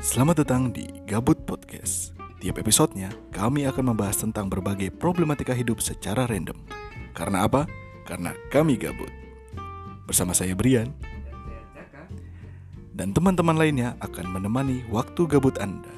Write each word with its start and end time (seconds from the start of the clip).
Selamat 0.00 0.40
datang 0.40 0.72
di 0.72 0.88
Gabut 1.04 1.44
Podcast. 1.44 2.16
Tiap 2.40 2.56
episodenya, 2.56 3.12
kami 3.36 3.68
akan 3.68 3.92
membahas 3.92 4.24
tentang 4.24 4.48
berbagai 4.48 4.88
problematika 4.96 5.52
hidup 5.52 5.84
secara 5.84 6.24
random. 6.24 6.56
Karena 7.12 7.44
apa? 7.44 7.68
Karena 8.08 8.32
kami 8.48 8.80
gabut. 8.80 9.12
Bersama 10.08 10.32
saya 10.32 10.56
Brian 10.56 10.88
dan 12.96 13.12
teman-teman 13.12 13.60
lainnya 13.60 13.92
akan 14.00 14.40
menemani 14.40 14.88
waktu 14.88 15.28
gabut 15.28 15.60
Anda. 15.60 15.92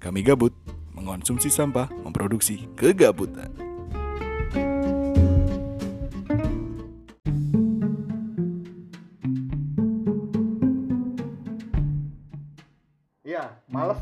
Kami 0.00 0.24
gabut, 0.24 0.56
mengonsumsi 0.96 1.52
sampah, 1.52 1.92
memproduksi 2.00 2.64
kegabutan. 2.80 3.73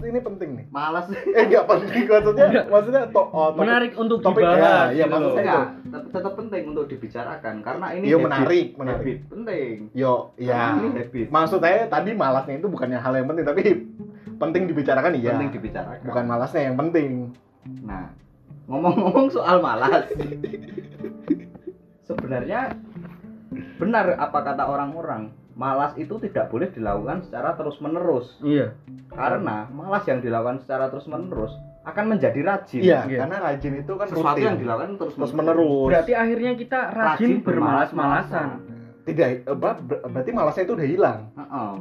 Ini 0.05 0.20
penting 0.20 0.51
nih. 0.55 0.66
malas 0.69 1.06
Eh 1.09 1.45
enggak 1.47 1.65
penting 1.65 2.05
maksudnya 2.05 2.47
maksudnya 2.65 3.02
to, 3.09 3.23
oh, 3.23 3.29
topik- 3.51 3.59
menarik 3.59 3.92
untuk 3.95 4.19
topik 4.19 4.41
dibahas 4.41 4.59
ya, 4.59 4.77
iya, 4.91 5.05
gitu 5.05 5.12
maksud 5.12 5.33
saya 5.33 5.55
tetap, 5.83 6.02
tetap 6.11 6.33
penting 6.34 6.62
untuk 6.66 6.84
dibicarakan 6.87 7.55
karena 7.61 7.87
ini 7.92 8.05
Iya, 8.05 8.16
habit. 8.16 8.25
menarik, 8.25 8.66
menarik. 8.75 8.98
habit 8.98 9.19
penting 9.28 9.75
Yo, 9.92 10.15
ya. 10.37 10.65
Ini 10.75 10.88
habit. 10.98 11.27
Maksud 11.28 11.59
saya 11.59 11.80
tadi 11.87 12.11
malasnya 12.12 12.55
itu 12.56 12.66
bukannya 12.66 12.98
hal 12.98 13.12
yang 13.15 13.27
penting 13.27 13.45
tapi 13.45 13.62
penting 14.37 14.62
dibicarakan 14.66 15.12
iya. 15.15 15.30
penting 15.34 15.51
dibicarakan 15.52 16.03
Bukan 16.03 16.25
malasnya 16.25 16.62
yang 16.64 16.77
penting. 16.77 17.11
nah 17.83 18.11
ngomong-ngomong 18.64 19.27
soal 19.28 19.59
malas 19.59 20.06
sebenarnya 22.09 22.75
benar 23.77 24.16
apa 24.16 24.39
kata 24.41 24.64
orang-orang 24.64 25.30
malas 25.62 25.95
itu 25.95 26.19
tidak 26.19 26.51
boleh 26.51 26.66
dilakukan 26.69 27.23
secara 27.23 27.55
terus 27.55 27.79
menerus 27.79 28.27
Iya. 28.43 28.75
karena 29.09 29.70
malas 29.70 30.03
yang 30.05 30.19
dilakukan 30.19 30.59
secara 30.59 30.91
terus 30.91 31.06
menerus 31.06 31.55
akan 31.83 32.05
menjadi 32.09 32.41
rajin 32.42 32.81
Iya, 32.81 32.98
Iya. 33.06 33.19
karena 33.23 33.37
rajin 33.41 33.75
itu 33.77 33.92
kan 33.92 34.06
sesuatu 34.06 34.34
rutin. 34.34 34.47
yang 34.48 34.56
dilakukan 34.56 34.91
terus 34.97 35.14
terus 35.14 35.33
menerus. 35.33 35.87
Berarti 35.89 36.12
akhirnya 36.14 36.53
kita 36.55 36.78
rajin 36.91 37.31
bermalas-malasan. 37.42 38.48
Tidak 39.03 39.28
ber- 39.53 39.83
ber- 39.83 40.03
berarti 40.06 40.31
malasnya 40.31 40.62
itu 40.62 40.75
udah 40.75 40.89
hilang. 40.89 41.20
Heeh. 41.34 41.72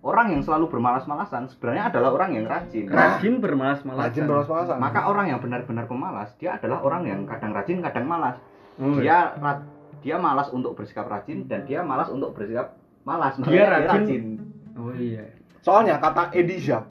Orang 0.00 0.32
yang 0.32 0.40
selalu 0.40 0.64
bermalas-malasan 0.70 1.44
sebenarnya 1.46 1.92
adalah 1.92 2.08
orang 2.10 2.32
yang 2.32 2.48
rajin. 2.48 2.88
Nah, 2.88 3.20
Rajin 3.20 3.36
bermalas-malasan. 3.36 4.04
Rajin 4.08 4.24
malas-malasan. 4.24 4.76
Maka 4.80 5.00
orang 5.04 5.26
yang 5.28 5.38
benar-benar 5.38 5.84
pemalas, 5.84 6.32
dia 6.36 6.56
adalah 6.56 6.80
orang 6.80 7.04
yang 7.04 7.20
kadang 7.28 7.52
rajin, 7.52 7.84
kadang 7.84 8.08
malas. 8.08 8.40
Oh, 8.80 8.96
iya. 8.96 9.36
Dia 9.36 9.60
dia 10.00 10.16
malas 10.16 10.48
untuk 10.48 10.72
bersikap 10.72 11.04
rajin 11.04 11.44
dan 11.44 11.68
dia 11.68 11.84
malas 11.84 12.08
untuk 12.08 12.32
bersikap 12.32 12.79
malas. 13.02 13.34
Dia 13.38 13.64
Makanya 13.64 13.66
rajin. 13.86 14.22
Oh 14.74 14.92
iya. 14.92 15.24
Soalnya 15.60 15.96
kata 15.96 16.32
Edi 16.32 16.56
Jab. 16.58 16.88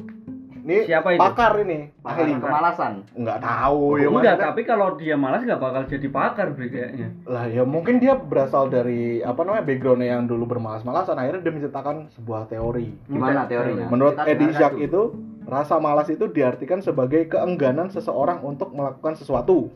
Ini 0.59 0.85
Siapa 0.85 1.09
itu? 1.09 1.17
pakar 1.17 1.55
ini, 1.57 1.87
Pakar 1.97 2.27
ahli. 2.27 2.35
kemalasan. 2.35 2.93
Enggak 3.15 3.39
tahu 3.39 3.95
ya 3.95 4.05
maksudnya- 4.05 4.37
tapi 4.37 4.61
kalau 4.63 4.93
dia 4.93 5.15
malas 5.15 5.41
nggak 5.41 5.57
bakal 5.57 5.81
jadi 5.87 6.07
pakar 6.07 6.47
Bre, 6.51 6.67
kayaknya. 6.67 7.07
lah 7.25 7.47
ya 7.47 7.63
mungkin 7.63 7.97
dia 7.97 8.13
berasal 8.13 8.67
dari 8.67 9.17
apa 9.19 9.39
namanya 9.41 9.63
backgroundnya 9.63 10.09
yang 10.11 10.27
dulu 10.27 10.45
bermalas-malasan 10.45 11.15
akhirnya 11.15 11.41
dia 11.41 11.53
menciptakan 11.55 11.95
sebuah 12.11 12.45
teori 12.45 12.91
Gimana 13.07 13.47
teorinya? 13.47 13.87
menurut 13.87 14.13
dengarkan 14.13 14.51
Jacques 14.53 14.77
dulu. 14.77 14.85
itu 14.85 15.01
rasa 15.47 15.75
malas 15.79 16.05
itu 16.07 16.27
diartikan 16.27 16.79
sebagai 16.79 17.25
keengganan 17.25 17.87
seseorang 17.87 18.43
untuk 18.43 18.69
melakukan 18.69 19.15
sesuatu 19.15 19.71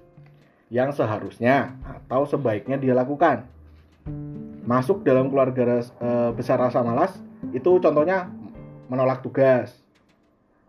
yang 0.67 0.91
seharusnya 0.91 1.73
atau 1.81 2.27
sebaiknya 2.27 2.75
dia 2.75 2.93
lakukan 2.93 3.47
masuk 4.63 5.03
dalam 5.03 5.27
keluarga 5.27 5.77
ras- 5.77 5.93
eh, 5.93 6.31
besar 6.31 6.57
rasa 6.57 6.79
malas 6.79 7.11
itu 7.51 7.67
contohnya 7.77 8.31
menolak 8.87 9.19
tugas 9.19 9.75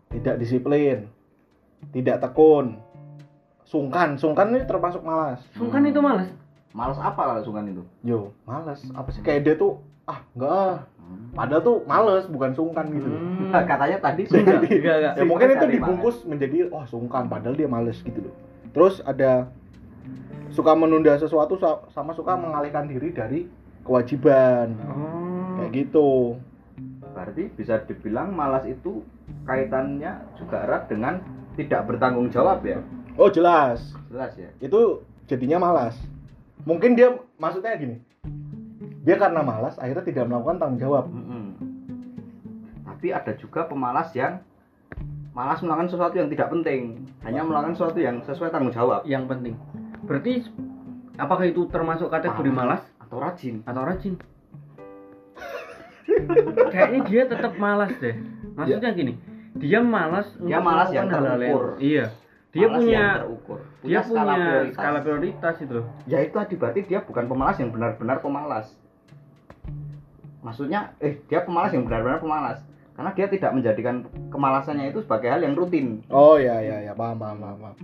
tidak 0.09 0.35
disiplin 0.35 1.07
tidak 1.89 2.19
tekun 2.19 2.75
sungkan 3.63 4.15
sungkan 4.15 4.51
ini 4.51 4.63
termasuk 4.63 5.01
malas 5.01 5.41
Sungkan 5.51 5.83
itu 5.83 5.97
malas. 5.97 6.29
Malas 6.69 6.99
apa 6.99 7.15
kalau 7.25 7.39
sungkan 7.41 7.65
itu? 7.65 7.79
Yo, 8.03 8.35
males. 8.43 8.83
Apa 8.91 9.07
sih 9.09 9.23
kayak 9.23 9.41
dia 9.41 9.55
tuh 9.55 9.79
ah 10.03 10.19
enggak 10.35 10.51
ah. 10.51 10.77
Padahal 11.33 11.63
tuh 11.63 11.77
males 11.85 12.27
bukan 12.27 12.51
sungkan 12.51 12.91
gitu. 12.91 13.07
Hmm. 13.07 13.55
Katanya 13.71 13.97
tadi 13.97 14.27
Enggak, 14.27 14.59
sudah. 14.59 14.59
enggak, 14.75 14.95
enggak. 14.99 15.13
Ya 15.15 15.23
mungkin 15.23 15.47
itu 15.49 15.65
dibungkus 15.71 16.15
menjadi 16.25 16.67
oh 16.67 16.83
sungkan 16.83 17.25
padahal 17.25 17.55
dia 17.55 17.65
males 17.65 17.95
gitu 17.97 18.19
loh. 18.19 18.35
Terus 18.69 18.99
ada 19.01 19.47
suka 20.51 20.75
menunda 20.75 21.15
sesuatu 21.15 21.55
sa- 21.55 21.79
sama 21.89 22.11
suka 22.11 22.35
mengalihkan 22.35 22.85
diri 22.85 23.09
dari 23.09 23.47
kewajiban. 23.85 24.75
Oh. 24.81 25.61
Kayak 25.61 25.71
gitu. 25.71 26.09
Berarti 27.15 27.43
bisa 27.55 27.79
dibilang 27.87 28.35
malas 28.35 28.67
itu 28.67 29.05
kaitannya 29.47 30.25
juga 30.35 30.67
erat 30.67 30.91
dengan 30.91 31.23
tidak 31.55 31.87
bertanggung 31.87 32.27
jawab 32.33 32.65
ya. 32.67 32.83
Oh, 33.15 33.31
jelas. 33.31 33.79
Jelas 34.11 34.35
ya. 34.35 34.51
Itu 34.59 35.07
jadinya 35.29 35.63
malas. 35.63 35.95
Mungkin 36.67 36.99
dia 36.99 37.15
maksudnya 37.39 37.77
gini. 37.79 38.03
Dia 39.05 39.15
karena 39.21 39.45
malas 39.45 39.77
akhirnya 39.77 40.03
tidak 40.03 40.25
melakukan 40.27 40.57
tanggung 40.59 40.81
jawab. 40.81 41.05
Mm-mm. 41.07 41.45
Tapi 42.83 43.13
ada 43.13 43.37
juga 43.37 43.69
pemalas 43.69 44.09
yang 44.17 44.41
malas 45.37 45.61
melakukan 45.61 45.93
sesuatu 45.93 46.15
yang 46.17 46.31
tidak 46.31 46.47
penting, 46.49 47.05
hanya 47.21 47.45
melakukan 47.45 47.75
sesuatu 47.77 47.99
yang 47.99 48.23
sesuai 48.23 48.49
tanggung 48.55 48.71
jawab 48.71 49.03
Yang 49.03 49.29
penting. 49.29 49.53
Berarti 50.07 50.33
apakah 51.19 51.45
itu 51.45 51.67
termasuk 51.69 52.07
kategori 52.09 52.49
malas 52.49 52.81
atau 53.05 53.17
rajin. 53.21 53.55
atau 53.63 53.83
rajin? 53.85 54.13
Kayaknya 56.73 56.99
dia 57.05 57.23
tetap 57.29 57.53
malas 57.61 57.93
deh. 58.01 58.15
Maksudnya 58.57 58.91
gini, 58.93 59.13
dia 59.57 59.79
malas 59.81 60.27
Dia 60.41 60.59
untuk 60.59 60.67
malas 60.67 60.89
yang 60.91 61.07
terukur. 61.07 61.77
Iya. 61.77 62.05
Dia 62.55 62.71
Malas 62.71 62.79
punya 62.79 62.95
yang 62.95 63.19
terukur, 63.19 63.59
dia 63.83 63.99
skala 63.99 64.31
punya 64.31 64.47
prioritas. 64.47 64.75
skala 64.79 64.99
prioritas 65.03 65.55
itu. 65.59 65.79
Ya 66.07 66.17
itu 66.23 66.33
tadi 66.39 66.55
berarti 66.55 66.79
dia 66.87 66.99
bukan 67.03 67.27
pemalas 67.27 67.57
yang 67.59 67.67
benar-benar 67.75 68.23
pemalas. 68.23 68.71
Maksudnya, 70.39 70.95
eh 71.03 71.19
dia 71.27 71.43
pemalas 71.43 71.75
yang 71.75 71.83
benar-benar 71.83 72.23
pemalas. 72.23 72.63
Karena 72.95 73.11
dia 73.11 73.27
tidak 73.27 73.51
menjadikan 73.51 74.07
kemalasannya 74.31 74.87
itu 74.87 75.03
sebagai 75.03 75.27
hal 75.35 75.43
yang 75.43 75.51
rutin. 75.51 75.99
Oh 76.07 76.39
ya 76.39 76.63
ya 76.63 76.79
ya 76.79 76.93
paham 76.95 77.19
paham 77.19 77.43
paham. 77.43 77.57
paham. 77.59 77.75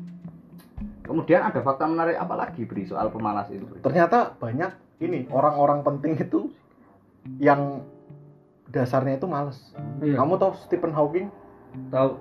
Kemudian 1.03 1.43
ada 1.43 1.59
fakta 1.59 1.83
menarik 1.83 2.15
apa 2.15 2.33
lagi 2.39 2.63
beri 2.63 2.87
soal 2.87 3.11
pemalas 3.11 3.51
itu? 3.51 3.67
Ternyata 3.83 4.39
banyak 4.39 4.71
ini 5.01 5.25
orang-orang 5.33 5.81
penting 5.81 6.13
itu 6.15 6.53
yang 7.41 7.81
dasarnya 8.69 9.17
itu 9.17 9.27
males. 9.27 9.57
Iya. 9.99 10.15
Kamu 10.21 10.37
tahu 10.37 10.53
Stephen 10.63 10.93
Hawking? 10.93 11.27
tahu? 11.91 12.15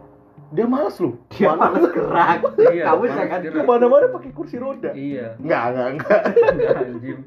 Dia 0.51 0.67
males 0.67 0.97
loh. 0.99 1.15
Dia 1.31 1.53
malas 1.55 1.85
gerak. 1.93 2.39
Iya, 2.75 2.85
Kamu 2.91 3.05
jangan 3.07 3.39
gerak. 3.45 3.55
Ke 3.55 3.63
mana-mana 3.69 4.07
pakai 4.11 4.31
kursi 4.35 4.57
roda. 4.57 4.91
Iya. 4.97 5.37
Enggak, 5.39 5.63
enggak, 5.71 5.89
enggak. 5.95 6.21
Enggak 6.27 6.77
anjing. 6.89 7.19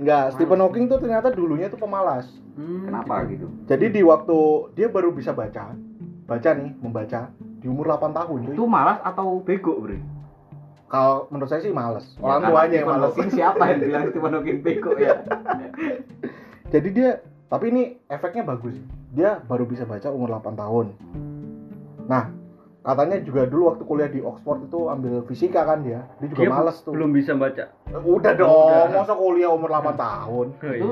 Enggak, 0.00 0.24
Stephen 0.36 0.60
Hawking 0.62 0.84
tuh 0.86 0.98
ternyata 1.02 1.28
dulunya 1.34 1.66
tuh 1.72 1.80
pemalas. 1.80 2.28
Hmm. 2.54 2.86
Kenapa 2.86 3.26
gitu? 3.26 3.48
Jadi 3.66 3.86
di 3.90 4.00
waktu 4.04 4.38
dia 4.76 4.86
baru 4.92 5.10
bisa 5.10 5.32
baca, 5.34 5.74
baca 6.28 6.50
nih, 6.54 6.70
membaca 6.78 7.32
di 7.60 7.66
umur 7.68 7.90
8 7.96 8.12
tahun 8.16 8.38
cuy. 8.48 8.54
Itu 8.54 8.64
malas 8.68 9.00
atau 9.02 9.40
bego, 9.42 9.80
Bre? 9.82 9.98
Kalau 10.90 11.30
menurut 11.30 11.46
saya 11.46 11.62
sih 11.62 11.70
males. 11.70 12.02
Ya, 12.02 12.20
Orang 12.20 12.42
karena 12.42 12.50
tuanya 12.50 12.76
yang 12.76 12.88
males. 12.90 13.12
Siapa 13.30 13.62
yang 13.64 13.78
bilang 13.86 14.02
Stephen 14.10 14.32
Hawking 14.34 14.58
bego 14.60 14.92
ya? 14.98 15.14
Jadi 16.74 16.88
dia 16.90 17.10
tapi 17.46 17.70
ini 17.70 17.82
efeknya 18.06 18.42
bagus. 18.42 18.74
Dia 19.10 19.38
baru 19.40 19.64
bisa 19.64 19.82
baca 19.82 20.10
umur 20.10 20.30
8 20.32 20.54
tahun. 20.54 20.86
Nah, 22.06 22.30
katanya 22.80 23.22
juga 23.22 23.46
dulu 23.46 23.70
waktu 23.70 23.82
kuliah 23.82 24.06
di 24.06 24.18
Oxford 24.18 24.66
itu 24.66 24.86
ambil 24.86 25.22
fisika 25.26 25.62
kan 25.62 25.82
dia. 25.82 26.06
Dia 26.18 26.26
juga 26.26 26.42
Dia 26.42 26.50
males 26.50 26.76
tuh. 26.82 26.90
belum 26.90 27.10
bisa 27.10 27.34
baca. 27.34 27.70
Udah 27.96 28.32
dong, 28.34 28.50
Udah. 28.50 29.02
masa 29.02 29.14
kuliah 29.14 29.50
umur 29.50 29.70
8 29.70 29.94
tahun. 30.06 30.46
Oh, 30.52 30.66
iya. 30.66 30.78
Itu 30.78 30.90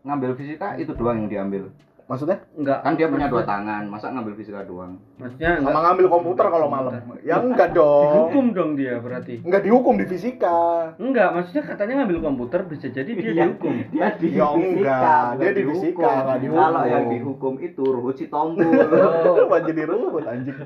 ngambil 0.00 0.30
fisika 0.34 0.78
itu 0.78 0.94
doang 0.94 1.26
yang 1.26 1.30
diambil. 1.30 1.62
Maksudnya 2.10 2.42
enggak. 2.52 2.82
Kan 2.82 2.98
dia 2.98 3.06
punya 3.06 3.30
dua 3.30 3.46
tangan, 3.46 3.86
masa 3.86 4.10
ngambil 4.10 4.34
fisika 4.34 4.66
doang? 4.66 4.98
Maksudnya 5.14 5.50
sama 5.56 5.70
enggak 5.70 5.82
ngambil 5.86 6.06
komputer 6.10 6.46
kalau 6.50 6.66
malam. 6.66 6.90
Ya 7.22 7.38
enggak 7.38 7.70
dong. 7.70 8.02
dihukum 8.02 8.44
dong 8.50 8.70
dia 8.74 8.98
berarti. 8.98 9.38
Enggak 9.40 9.62
dihukum 9.62 9.94
di 9.94 10.06
fisika. 10.10 10.58
Enggak, 10.98 11.30
maksudnya 11.30 11.62
katanya 11.62 11.94
ngambil 12.02 12.18
komputer 12.20 12.66
bisa 12.66 12.90
jadi 12.90 13.06
dia 13.06 13.30
Iya. 13.30 13.44
dihukum. 13.46 13.74
Dia 13.94 14.08
di 14.12 14.28
Ya 14.32 14.46
enggak, 14.50 15.22
bukan 15.30 15.38
dia 15.38 15.50
di 15.54 15.62
fisika, 15.64 16.10
enggak 16.10 16.38
dihukum. 16.42 16.58
Kalau 16.58 16.82
yang 16.84 17.06
dihukum 17.08 17.52
itu 17.60 17.84
Ruhut 17.86 18.16
Sitompul. 18.18 18.66
Oh, 18.66 19.46
Wah 19.54 19.60
jadi 19.62 19.82
ruwet 19.86 20.26
anjing. 20.26 20.56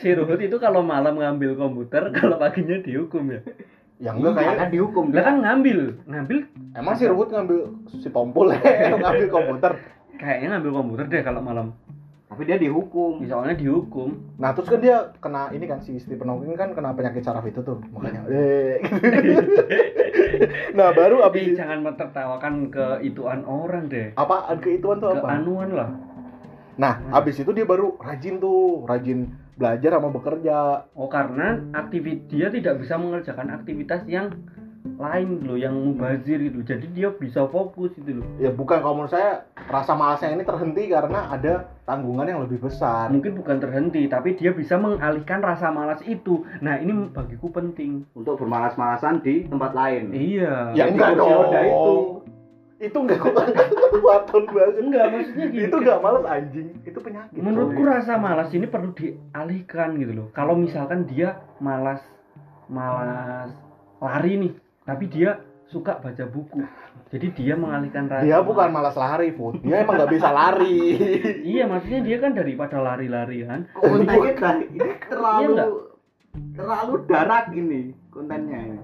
si 0.00 0.08
Ruhut 0.08 0.40
itu 0.40 0.56
kalau 0.56 0.80
malam 0.80 1.14
ngambil 1.14 1.52
komputer, 1.54 2.08
kalau 2.10 2.40
paginya 2.40 2.80
dihukum 2.80 3.28
ya. 3.28 3.44
Ya 3.94 4.10
Enggak 4.10 4.32
enggak 4.32 4.40
kayak 4.40 4.56
kan 4.56 4.68
dihukum 4.70 5.04
Lah 5.06 5.14
dia. 5.14 5.22
kan 5.22 5.36
ngambil, 5.38 5.78
ngambil 6.02 6.38
emang 6.72 6.94
si 6.96 7.04
Ruhut 7.04 7.28
ngambil 7.28 7.58
si 7.94 8.08
tompul 8.08 8.48
ngambil 8.96 9.28
komputer. 9.28 9.72
Kayaknya 10.18 10.56
ngambil 10.56 10.72
komputer 10.82 11.06
deh 11.10 11.22
kalau 11.22 11.40
malam. 11.42 11.74
Tapi 12.24 12.50
dia 12.50 12.58
dihukum. 12.58 13.22
Misalnya 13.22 13.54
dihukum. 13.54 14.34
Nah 14.42 14.50
terus 14.56 14.66
kan 14.66 14.82
dia 14.82 15.14
kena 15.22 15.54
ini 15.54 15.70
kan 15.70 15.78
si 15.78 16.02
Stephen 16.02 16.26
Hawking 16.26 16.58
kan 16.58 16.74
kena 16.74 16.90
penyakit 16.90 17.22
saraf 17.22 17.46
itu 17.46 17.62
tuh 17.62 17.78
makanya. 17.94 18.26
Eh. 18.26 18.82
nah 20.78 20.90
baru 20.90 21.22
abis 21.22 21.54
jangan 21.54 21.86
mentertawakan 21.86 22.74
keituan 22.74 23.46
orang 23.46 23.86
deh. 23.86 24.10
apa 24.18 24.50
keituan 24.58 24.98
tuh 24.98 25.14
apa? 25.14 25.30
Keanuan 25.30 25.78
lah. 25.78 25.90
Nah 26.74 27.06
abis 27.14 27.38
itu 27.38 27.54
dia 27.54 27.62
baru 27.62 27.94
rajin 28.02 28.42
tuh 28.42 28.82
rajin 28.82 29.30
belajar 29.54 29.94
sama 29.94 30.10
bekerja. 30.10 30.90
Oh 30.98 31.06
karena 31.06 31.62
aktivitas 31.70 32.26
dia 32.26 32.50
tidak 32.50 32.82
bisa 32.82 32.98
mengerjakan 32.98 33.54
aktivitas 33.54 34.02
yang 34.10 34.34
lain 34.84 35.40
loh 35.48 35.56
yang 35.56 35.72
mubazir 35.72 36.36
gitu. 36.44 36.60
Jadi 36.60 36.92
dia 36.92 37.08
bisa 37.08 37.48
fokus 37.48 37.96
gitu 37.96 38.20
loh. 38.20 38.26
Ya 38.36 38.52
bukan 38.52 38.84
kalau 38.84 39.00
menurut 39.00 39.16
saya 39.16 39.48
rasa 39.68 39.96
malasnya 39.96 40.36
ini 40.36 40.44
terhenti 40.44 40.92
karena 40.92 41.32
ada 41.32 41.72
tanggungan 41.88 42.28
yang 42.28 42.40
lebih 42.44 42.60
besar. 42.60 43.08
Mungkin 43.08 43.40
bukan 43.40 43.64
terhenti, 43.64 44.04
tapi 44.12 44.36
dia 44.36 44.52
bisa 44.52 44.76
mengalihkan 44.76 45.40
rasa 45.40 45.72
malas 45.72 46.04
itu. 46.04 46.44
Nah 46.60 46.76
ini 46.76 47.08
bagiku 47.10 47.48
penting. 47.48 48.06
untuk 48.14 48.36
bermalas-malasan 48.40 49.20
di 49.24 49.46
tempat 49.48 49.72
lain 49.72 50.12
Iya. 50.12 50.76
Ya 50.76 50.84
Jadi 50.86 50.96
enggak 50.98 51.12
dong. 51.16 51.30
roda 51.32 51.60
itu. 51.64 51.96
Itu 52.84 52.96
enggak 53.00 53.18
kekuatan 53.24 54.44
banget. 54.52 54.74
Enggak 54.84 55.04
maksudnya 55.10 55.46
gini. 55.48 55.64
Itu 55.64 55.76
enggak 55.80 55.98
malas 56.04 56.24
anjing, 56.28 56.68
itu 56.84 56.98
penyakit. 57.00 57.38
Menurutku 57.40 57.80
rasa 57.86 58.20
malas 58.20 58.52
ini 58.52 58.66
perlu 58.68 58.92
dialihkan 58.92 59.96
gitu 59.96 60.12
loh. 60.12 60.26
Kalau 60.36 60.54
misalkan 60.58 61.08
dia 61.08 61.40
malas 61.58 62.02
malas 62.68 63.52
lari 64.00 64.32
nih, 64.36 64.52
tapi 64.84 65.04
dia 65.08 65.40
suka 65.66 65.96
baca 65.98 66.24
buku. 66.28 66.60
Jadi 67.08 67.26
dia 67.34 67.54
mengalihkan 67.56 68.06
rasa. 68.06 68.24
dia 68.26 68.38
bukan 68.42 68.68
malas 68.68 68.94
lari, 68.94 69.32
Put. 69.32 69.64
Dia 69.64 69.82
emang 69.82 69.96
nggak 69.96 70.12
bisa 70.12 70.28
lari. 70.30 70.78
Iya, 71.54 71.64
maksudnya 71.66 72.00
dia 72.02 72.16
kan 72.20 72.32
daripada 72.32 72.78
lari-lari 72.80 73.44
kan. 73.44 73.68
kontennya 73.72 74.34
kan 74.34 74.56
ini 74.64 74.90
terlalu 75.08 75.52
Iya 75.54 75.66
terlalu 76.34 77.06
darat 77.06 77.46
ini 77.54 77.94
kontennya 78.10 78.58
ini 78.58 78.80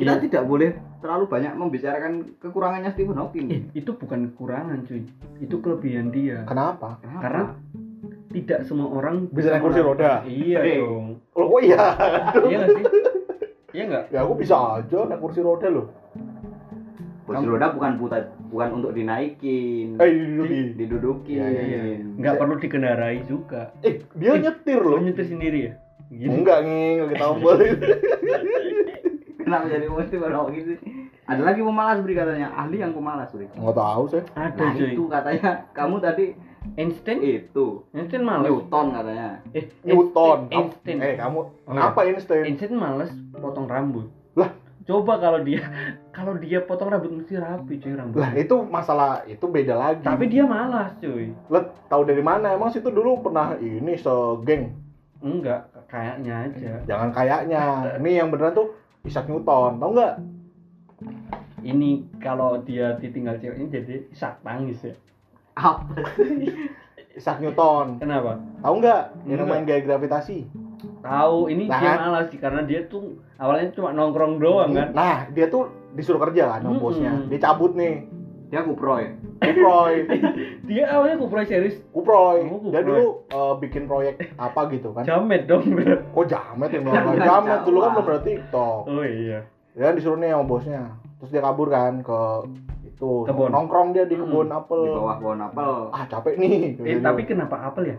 kita 0.00 0.12
Iya. 0.16 0.22
tidak 0.24 0.42
boleh 0.48 0.70
terlalu 0.98 1.24
banyak 1.28 1.52
membicarakan 1.52 2.12
kekurangannya 2.40 2.90
Stephen 2.96 3.20
Hawking 3.20 3.46
Eh, 3.52 3.60
itu 3.76 3.92
bukan 3.92 4.32
kekurangan, 4.32 4.88
cuy. 4.88 5.04
Itu 5.38 5.60
kelebihan 5.60 6.08
dia. 6.10 6.42
Kenapa? 6.48 6.96
Kenapa? 7.04 7.20
Karena 7.20 7.42
tidak 8.32 8.60
semua 8.64 8.88
orang 8.90 9.28
Bisa 9.30 9.52
naik 9.52 9.62
kursi 9.62 9.80
roda? 9.84 10.24
Iya 10.24 10.58
dong. 10.80 11.20
Oh, 11.36 11.46
oh 11.46 11.60
iya. 11.60 11.92
Iya 12.40 12.58
sih? 12.72 12.84
Iya 13.74 13.82
nggak? 13.84 14.04
Ya 14.08 14.18
aku 14.22 14.34
bisa 14.38 14.54
aja 14.78 14.98
naik 15.04 15.18
kursi 15.18 15.40
roda 15.40 15.66
loh. 15.68 15.90
kursi 17.24 17.42
roda 17.42 17.72
bukan 17.72 17.96
putar 17.96 18.22
bukan 18.46 18.68
untuk 18.74 18.92
dinaikin 18.92 19.96
Eh, 19.96 20.08
diduduki. 20.12 20.76
didudukin 20.76 21.36
Iya, 21.40 21.48
iya, 21.50 21.78
Iya. 21.90 22.04
Nggak 22.14 22.34
perlu 22.36 22.54
dikendarai 22.56 23.18
juga. 23.24 23.72
Eh, 23.80 23.98
dia 24.14 24.36
nyetir 24.36 24.78
Lo 24.78 24.94
loh. 24.94 25.00
nyetir 25.00 25.26
sendiri 25.26 25.58
ya? 25.64 25.72
Gini. 26.06 26.30
Enggak 26.30 26.62
nging, 26.62 26.96
lagi 27.02 27.16
tombol. 27.22 27.56
kenapa 29.36 29.64
jadi 29.66 29.86
mesti 29.86 30.16
pada 30.16 30.40
gitu 30.50 30.72
ada 31.24 31.42
lagi 31.42 31.60
pemalas 31.60 31.98
beri 32.00 32.14
katanya 32.14 32.48
ahli 32.54 32.76
yang 32.78 32.92
pemalas 32.92 33.28
beri 33.28 33.48
Enggak 33.50 33.74
tahu 33.74 34.02
sih. 34.06 34.22
Ada 34.30 34.54
nah 34.54 34.72
itu 34.76 35.02
katanya 35.06 35.50
kamu 35.72 35.96
tadi 35.98 36.24
Einstein? 36.74 37.20
itu 37.20 37.84
Einstein 37.92 38.24
malas. 38.24 38.48
Newton 38.48 38.86
katanya 38.90 39.30
Eh, 39.52 39.64
Newton. 39.84 40.38
Einstein. 40.48 40.96
Eh, 40.98 41.14
kamu 41.14 41.38
Oh, 41.38 41.50
kenapa 41.68 42.00
Einstein? 42.02 42.44
Einstein 42.48 42.74
males 42.74 43.12
potong 43.32 43.68
rambut. 43.68 44.08
Lah. 44.34 44.50
Coba 44.84 45.16
kalau 45.16 45.40
dia 45.40 45.64
kalau 46.12 46.36
dia 46.36 46.60
potong 46.60 46.92
rambut 46.92 47.08
mesti 47.08 47.40
rapi 47.40 47.80
cuy 47.80 47.96
rambut. 47.96 48.20
Lah, 48.20 48.32
itu 48.32 48.56
masalah 48.64 49.24
itu 49.24 49.44
beda 49.44 49.74
lagi. 49.74 50.04
Tapi 50.04 50.28
dia 50.28 50.44
malas 50.44 50.92
cuy. 50.98 51.32
Lo 51.48 51.60
tahu 51.88 52.04
dari 52.04 52.20
mana? 52.20 52.52
Emang 52.52 52.68
situ 52.68 52.88
dulu 52.88 53.20
pernah 53.20 53.56
ini 53.56 53.96
segeng. 53.96 54.76
Enggak, 55.24 55.72
kayaknya 55.88 56.52
aja. 56.52 56.72
Jangan 56.84 57.08
kayaknya. 57.12 57.96
Ini 57.96 58.10
yang 58.20 58.28
beneran 58.28 58.52
tuh 58.52 58.76
Isaac 59.04 59.24
Newton. 59.24 59.80
Tahu 59.80 59.90
nggak? 59.96 60.14
Ini 61.64 62.20
kalau 62.20 62.60
dia 62.60 62.92
ditinggal 63.00 63.40
ceweknya 63.40 63.80
jadi 63.80 64.04
sak 64.12 64.44
tangis 64.44 64.84
ya. 64.84 64.92
Apa 65.54 66.02
Isaac 67.14 67.38
Newton. 67.38 68.02
Kenapa? 68.02 68.42
Tahu 68.58 68.74
nggak? 68.82 69.02
Yang 69.24 69.46
main 69.46 69.62
gaya 69.62 69.80
gravitasi. 69.80 70.50
Tahu 71.00 71.46
ini 71.46 71.70
Nah, 71.70 71.78
dia 71.78 71.90
kan? 71.90 71.98
malas 72.02 72.26
sih 72.28 72.38
karena 72.38 72.60
dia 72.60 72.80
tuh 72.84 73.04
awalnya 73.36 73.70
cuma 73.70 73.94
nongkrong 73.94 74.36
doang 74.36 74.74
kan. 74.74 74.90
Nah, 74.90 75.30
dia 75.30 75.46
tuh 75.46 75.66
disuruh 75.94 76.18
kerja 76.20 76.50
kan 76.50 76.60
sama 76.60 76.74
Mm-mm. 76.74 76.82
bosnya. 76.82 77.12
Dia 77.28 77.38
cabut 77.40 77.72
nih. 77.72 78.10
dia 78.44 78.62
kuproy 78.62 79.10
Kuproy, 79.36 80.06
Dia 80.68 80.84
awalnya 80.88 81.18
kuproy 81.18 81.42
series 81.42 81.74
Kuproy. 81.90 82.44
Oh, 82.44 82.70
Dia 82.70 82.80
Kuproy. 82.80 82.86
dulu 82.92 83.06
eh, 83.26 83.54
bikin 83.58 83.82
proyek 83.84 84.14
apa 84.36 84.60
gitu 84.68 84.90
kan. 84.90 85.02
jamet 85.02 85.44
dong. 85.44 85.74
Kok 86.12 86.24
jamet 86.24 86.70
ya? 86.70 86.78
Jamet, 86.78 87.18
jamet 87.20 87.60
dulu 87.62 87.78
kan 87.80 87.90
belum 87.92 88.06
ada 88.06 88.20
TikTok. 88.20 88.80
Oh 88.84 89.02
iya. 89.02 89.42
Dia 89.72 89.90
disuruh 89.90 90.14
nih 90.16 90.30
sama 90.30 90.44
bosnya. 90.44 90.82
Terus 91.16 91.30
dia 91.30 91.42
kabur 91.42 91.66
kan 91.66 91.98
ke 92.00 92.20
itu 92.94 93.10
Kebun. 93.26 93.50
nongkrong 93.50 93.90
dia 93.90 94.06
di 94.06 94.14
kebun 94.14 94.46
apel. 94.48 94.80
di 94.80 94.90
bawah 94.94 95.16
pohon 95.18 95.40
apel 95.42 95.72
Ah 95.90 96.06
capek 96.06 96.34
nih. 96.38 96.78
Eh, 96.78 97.02
tapi 97.02 97.26
kenapa 97.26 97.58
apel 97.66 97.84
ya? 97.90 97.98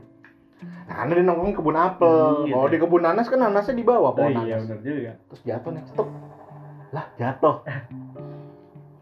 Nah, 0.87 0.95
karena 1.03 1.11
dia 1.19 1.25
nongkrong 1.27 1.49
di 1.51 1.57
kebun 1.59 1.77
apel. 1.77 2.15
Hmm, 2.15 2.45
gitu. 2.47 2.55
Kalau 2.55 2.67
di 2.71 2.77
kebun 2.79 3.01
nanas 3.03 3.27
kan 3.27 3.39
nanasnya 3.43 3.75
di 3.75 3.83
bawah 3.83 4.09
Oh 4.09 4.15
pohon 4.15 4.31
iya 4.31 4.55
nanas. 4.55 4.63
benar 4.65 4.79
juga. 4.79 5.11
Terus 5.27 5.41
jatuh 5.43 5.71
nih, 5.75 5.83
stop. 5.91 6.07
Lah 6.95 7.05
jatuh. 7.19 7.55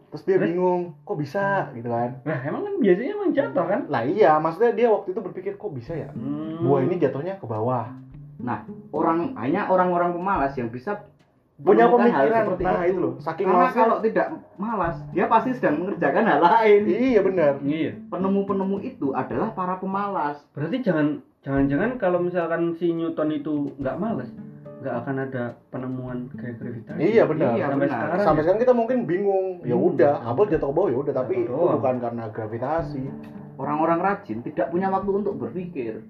Terus 0.10 0.24
dia 0.26 0.38
Terus? 0.38 0.46
bingung, 0.46 0.82
kok 1.02 1.18
bisa 1.18 1.74
gitu 1.74 1.90
kan? 1.90 2.22
Nah, 2.22 2.38
emang 2.46 2.62
kan 2.62 2.74
biasanya 2.78 3.12
emang 3.14 3.30
jatuh 3.34 3.66
kan? 3.66 3.82
Lah 3.90 4.04
iya, 4.06 4.38
maksudnya 4.38 4.72
dia 4.74 4.88
waktu 4.90 5.10
itu 5.10 5.22
berpikir 5.22 5.54
kok 5.58 5.74
bisa 5.74 5.94
ya? 5.94 6.10
Hmm. 6.14 6.62
Buah 6.62 6.86
ini 6.86 6.98
jatuhnya 6.98 7.38
ke 7.38 7.46
bawah. 7.46 7.90
orang 8.92 9.40
hanya 9.40 9.72
orang-orang 9.72 10.14
pemalas 10.14 10.52
yang 10.54 10.68
bisa 10.68 11.00
Punya 11.56 11.86
hal 11.86 11.94
pemikiran. 11.94 12.44
seperti 12.44 12.64
Nah, 12.64 12.84
itu 12.84 12.98
loh. 12.98 13.14
Saking 13.18 13.46
karena 13.46 13.60
malasnya. 13.60 13.80
kalau 13.80 13.96
tidak 14.00 14.28
malas 14.56 14.96
dia 15.08 15.26
pasti 15.28 15.50
sedang 15.54 15.76
mengerjakan 15.78 16.24
hal 16.26 16.40
lain 16.42 16.82
Iya 16.84 17.20
benar. 17.22 17.54
Iya. 17.62 17.92
penemu-penemu 18.08 18.78
itu 18.82 19.08
adalah 19.12 19.50
para 19.52 19.76
pemalas 19.78 20.42
Berarti 20.52 20.82
jangan 20.82 21.08
jangan-jangan 21.40 21.92
kalau 21.96 22.20
misalkan 22.20 22.74
si 22.74 22.90
Newton 22.90 23.30
itu 23.32 23.54
nggak 23.76 23.96
males, 23.96 24.32
nggak 24.80 24.96
akan 24.98 25.16
ada 25.22 25.44
penemuan 25.70 26.18
gaya 26.32 26.54
gravitasi. 26.54 27.00
Iya 27.00 27.24
benar. 27.26 27.52
Iya, 27.54 27.66
Sampai 27.68 27.80
benar. 27.80 27.94
sekarang. 27.94 28.18
Sampai 28.20 28.34
ya. 28.34 28.44
sekarang 28.44 28.62
kita 28.62 28.74
mungkin 28.74 28.98
bingung. 29.04 29.46
Ya 29.62 29.76
Hmm. 29.76 29.88
udah, 29.88 30.14
apel 30.26 30.46
jatuh 30.48 30.68
ke 30.68 30.76
bawah 30.76 30.90
ya 30.90 30.98
udah, 31.00 31.14
tapi 31.14 31.34
itu 31.38 31.48
doang. 31.48 31.78
bukan 31.78 31.96
karena 32.00 32.24
gravitasi. 32.28 33.04
orang-orang 33.54 34.00
rajin 34.02 34.42
tidak 34.42 34.68
punya 34.68 34.90
waktu 34.90 35.12
untuk 35.14 35.38
berpikir 35.38 36.02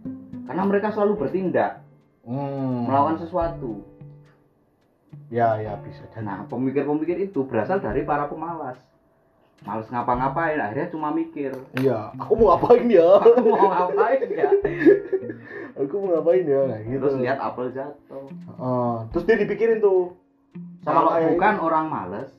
karena 0.43 0.63
mereka 0.63 0.87
selalu 0.89 1.19
bertindak 1.19 1.83
Hmm. 2.23 2.87
melakukan 2.87 3.19
sesuatu 3.19 3.83
Ya, 5.27 5.57
ya 5.57 5.73
bisa 5.77 6.05
jadi. 6.07 6.21
nah 6.21 6.45
pemikir-pemikir 6.45 7.17
itu 7.23 7.41
berasal 7.43 7.77
dari 7.77 8.01
para 8.01 8.25
pemalas 8.25 8.77
males 9.61 9.87
ngapa-ngapain 9.87 10.57
akhirnya 10.57 10.87
cuma 10.87 11.09
mikir 11.09 11.55
Iya, 11.73 12.11
aku 12.13 12.35
mau 12.35 12.51
ngapain 12.51 12.83
ya? 12.85 13.09
aku 13.17 13.47
mau 13.47 13.63
ngapain 13.63 14.21
ya 14.27 14.49
aku 15.79 15.93
mau 15.95 16.09
ngapain 16.11 16.43
ya? 16.43 16.61
Nah, 16.65 16.79
gitu. 16.81 16.99
terus 16.99 17.15
lihat 17.17 17.39
apel 17.39 17.71
jatuh 17.71 18.27
Ah, 18.53 19.07
terus 19.09 19.23
dia 19.23 19.37
dipikirin 19.37 19.79
tuh. 19.79 20.13
kalau 20.81 21.07
bukan 21.09 21.55
orang 21.57 21.85
males 21.87 22.29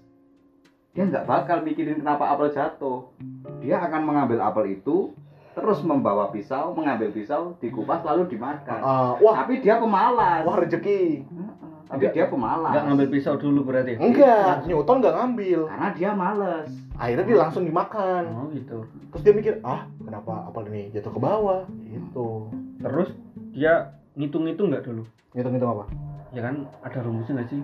dia 0.93 1.02
nggak 1.02 1.25
bakal 1.25 1.59
mikirin 1.61 1.99
kenapa 1.99 2.28
apel 2.28 2.52
jatuh 2.52 3.09
dia 3.59 3.81
akan 3.81 4.04
mengambil 4.04 4.38
apel 4.40 4.71
itu 4.71 5.11
terus 5.50 5.81
membawa 5.81 6.28
pisau 6.28 6.71
mengambil 6.71 7.09
pisau 7.09 7.57
dikupas 7.57 8.04
lalu 8.04 8.28
dimakan 8.28 8.78
Ah, 8.78 9.12
wah, 9.16 9.35
tapi 9.35 9.59
dia 9.59 9.78
pemalas 9.78 10.43
wah 10.43 10.57
rezeki. 10.57 11.25
Heeh, 11.25 11.74
tapi 11.95 12.07
dia 12.11 12.27
pemalas 12.27 12.71
Nggak 12.75 12.85
ngambil 12.91 13.09
pisau 13.15 13.35
dulu 13.39 13.61
berarti. 13.71 13.95
Enggak, 13.97 14.67
Newton 14.67 14.97
nggak 15.01 15.15
ngambil. 15.15 15.61
karena 15.71 15.89
dia 15.95 16.11
males 16.13 16.69
Akhirnya 16.95 17.25
dia 17.27 17.39
langsung 17.43 17.65
dimakan. 17.67 18.23
Oh 18.31 18.47
gitu. 18.55 18.87
Terus 19.11 19.23
dia 19.27 19.33
mikir, 19.35 19.55
ah 19.67 19.91
kenapa 19.99 20.47
apel 20.47 20.71
ini 20.71 20.95
jatuh 20.95 21.11
ke 21.11 21.21
bawah? 21.21 21.67
Gitu. 21.91 22.29
Terus 22.79 23.09
dia 23.51 23.99
ngitung-ngitung 24.15 24.71
nggak 24.71 24.87
dulu? 24.87 25.03
Ngitung-ngitung 25.35 25.71
apa? 25.75 25.85
Ya 26.31 26.43
kan 26.47 26.71
ada 26.87 26.99
rumusnya 27.03 27.43
nggak 27.43 27.51
sih? 27.51 27.63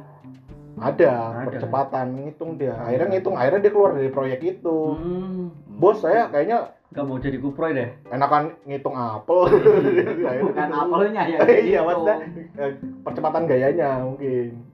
Ada, 0.79 1.13
Ada. 1.13 1.47
percepatan 1.51 2.07
ngitung 2.19 2.59
dia. 2.59 2.75
Akhirnya 2.75 3.09
ngitung, 3.15 3.35
akhirnya 3.39 3.61
dia 3.63 3.73
keluar 3.75 3.91
dari 3.95 4.11
proyek 4.11 4.41
itu. 4.43 4.79
Hmm. 4.99 5.51
Bos 5.79 6.03
saya 6.03 6.31
kayaknya 6.31 6.75
Nggak 6.91 7.05
mau 7.07 7.19
jadi 7.23 7.39
kuproy 7.39 7.71
deh. 7.71 7.91
enakan 8.11 8.59
ngitung 8.67 8.99
apel. 8.99 9.47
Bukan 10.47 10.67
gitu. 10.69 10.75
apelnya 10.75 11.23
ya 11.23 11.39
iya 11.47 11.81
maksudnya 11.87 12.17
eh, 12.59 12.73
percepatan 13.07 13.47
gayanya 13.47 14.03
mungkin 14.03 14.67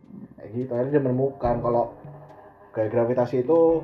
kayak 0.47 0.51
gitu 0.53 0.73
akhirnya 0.73 0.93
dia 0.97 1.03
menemukan 1.03 1.55
kalau 1.61 1.85
gaya 2.71 2.89
gravitasi 2.89 3.43
itu 3.43 3.83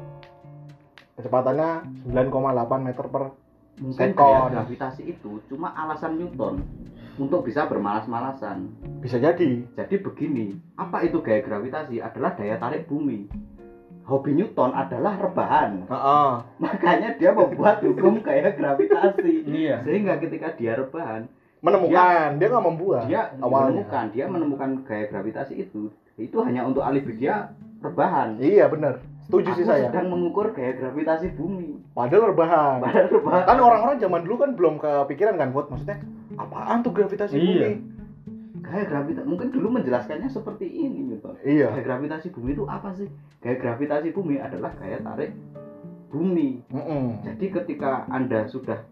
kecepatannya 1.18 1.70
9,8 2.08 2.86
meter 2.86 3.04
per 3.10 3.22
mungkin 3.80 4.08
Sekon. 4.14 4.16
gaya 4.16 4.40
gravitasi 4.52 5.02
itu 5.10 5.40
cuma 5.50 5.74
alasan 5.74 6.20
Newton 6.20 6.62
untuk 7.18 7.44
bisa 7.44 7.66
bermalas-malasan 7.66 8.68
bisa 9.02 9.18
jadi 9.18 9.64
jadi 9.74 9.94
begini 10.00 10.56
apa 10.78 11.04
itu 11.04 11.20
gaya 11.20 11.42
gravitasi 11.42 11.98
adalah 11.98 12.32
daya 12.36 12.56
tarik 12.56 12.86
bumi 12.88 13.28
hobi 14.02 14.30
Newton 14.35 14.71
adalah 14.75 15.14
rebahan. 15.18 15.87
Heeh. 15.87 16.30
makanya 16.59 17.09
dia 17.16 17.30
membuat 17.30 17.78
hukum 17.80 18.18
gaya 18.21 18.50
gravitasi. 18.50 19.47
Iya. 19.47 19.87
sehingga 19.87 20.18
ketika 20.18 20.54
dia 20.59 20.75
rebahan 20.75 21.30
menemukan. 21.62 22.37
Dia 22.42 22.47
nggak 22.50 22.66
membuat. 22.66 23.04
dia 23.06 23.23
awalnya. 23.38 23.87
menemukan 23.87 24.04
dia 24.11 24.25
menemukan 24.26 24.71
gaya 24.82 25.04
gravitasi 25.06 25.54
itu. 25.62 25.94
Itu 26.18 26.42
hanya 26.42 26.66
untuk 26.66 26.82
alibi 26.82 27.14
dia 27.16 27.54
rebahan. 27.78 28.42
Iya 28.42 28.66
benar. 28.66 28.99
Setuju 29.23 29.54
sih 29.54 29.64
saya. 29.64 29.87
sedang 29.87 30.11
mengukur 30.11 30.50
gaya 30.50 30.75
gravitasi 30.75 31.38
bumi. 31.38 31.78
Padahal 31.94 32.35
rebahan. 32.35 32.82
Padahal 32.82 33.09
rebahan. 33.14 33.42
Kan 33.47 33.59
orang-orang 33.62 33.97
zaman 34.02 34.21
dulu 34.26 34.37
kan 34.42 34.50
belum 34.59 34.75
kepikiran 34.82 35.38
kan 35.38 35.54
Put 35.54 35.71
maksudnya 35.71 36.02
apaan 36.35 36.82
tuh 36.82 36.90
gravitasi 36.90 37.38
Iya. 37.38 37.68
bumi 37.78 37.91
Gaya 38.62 38.87
gravitasi 38.87 39.26
mungkin 39.26 39.50
dulu 39.50 39.75
menjelaskannya 39.75 40.31
seperti 40.31 40.71
ini 40.71 41.19
gitu. 41.19 41.35
iya 41.42 41.75
Gaya 41.75 41.83
gravitasi 41.83 42.31
bumi 42.31 42.54
itu 42.54 42.64
apa 42.71 42.95
sih? 42.95 43.11
Gaya 43.42 43.59
gravitasi 43.59 44.14
bumi 44.14 44.38
adalah 44.38 44.71
gaya 44.78 45.02
tarik 45.02 45.35
bumi. 46.14 46.62
Mm-mm. 46.71 47.26
Jadi 47.26 47.47
ketika 47.50 48.07
Anda 48.07 48.47
sudah 48.47 48.87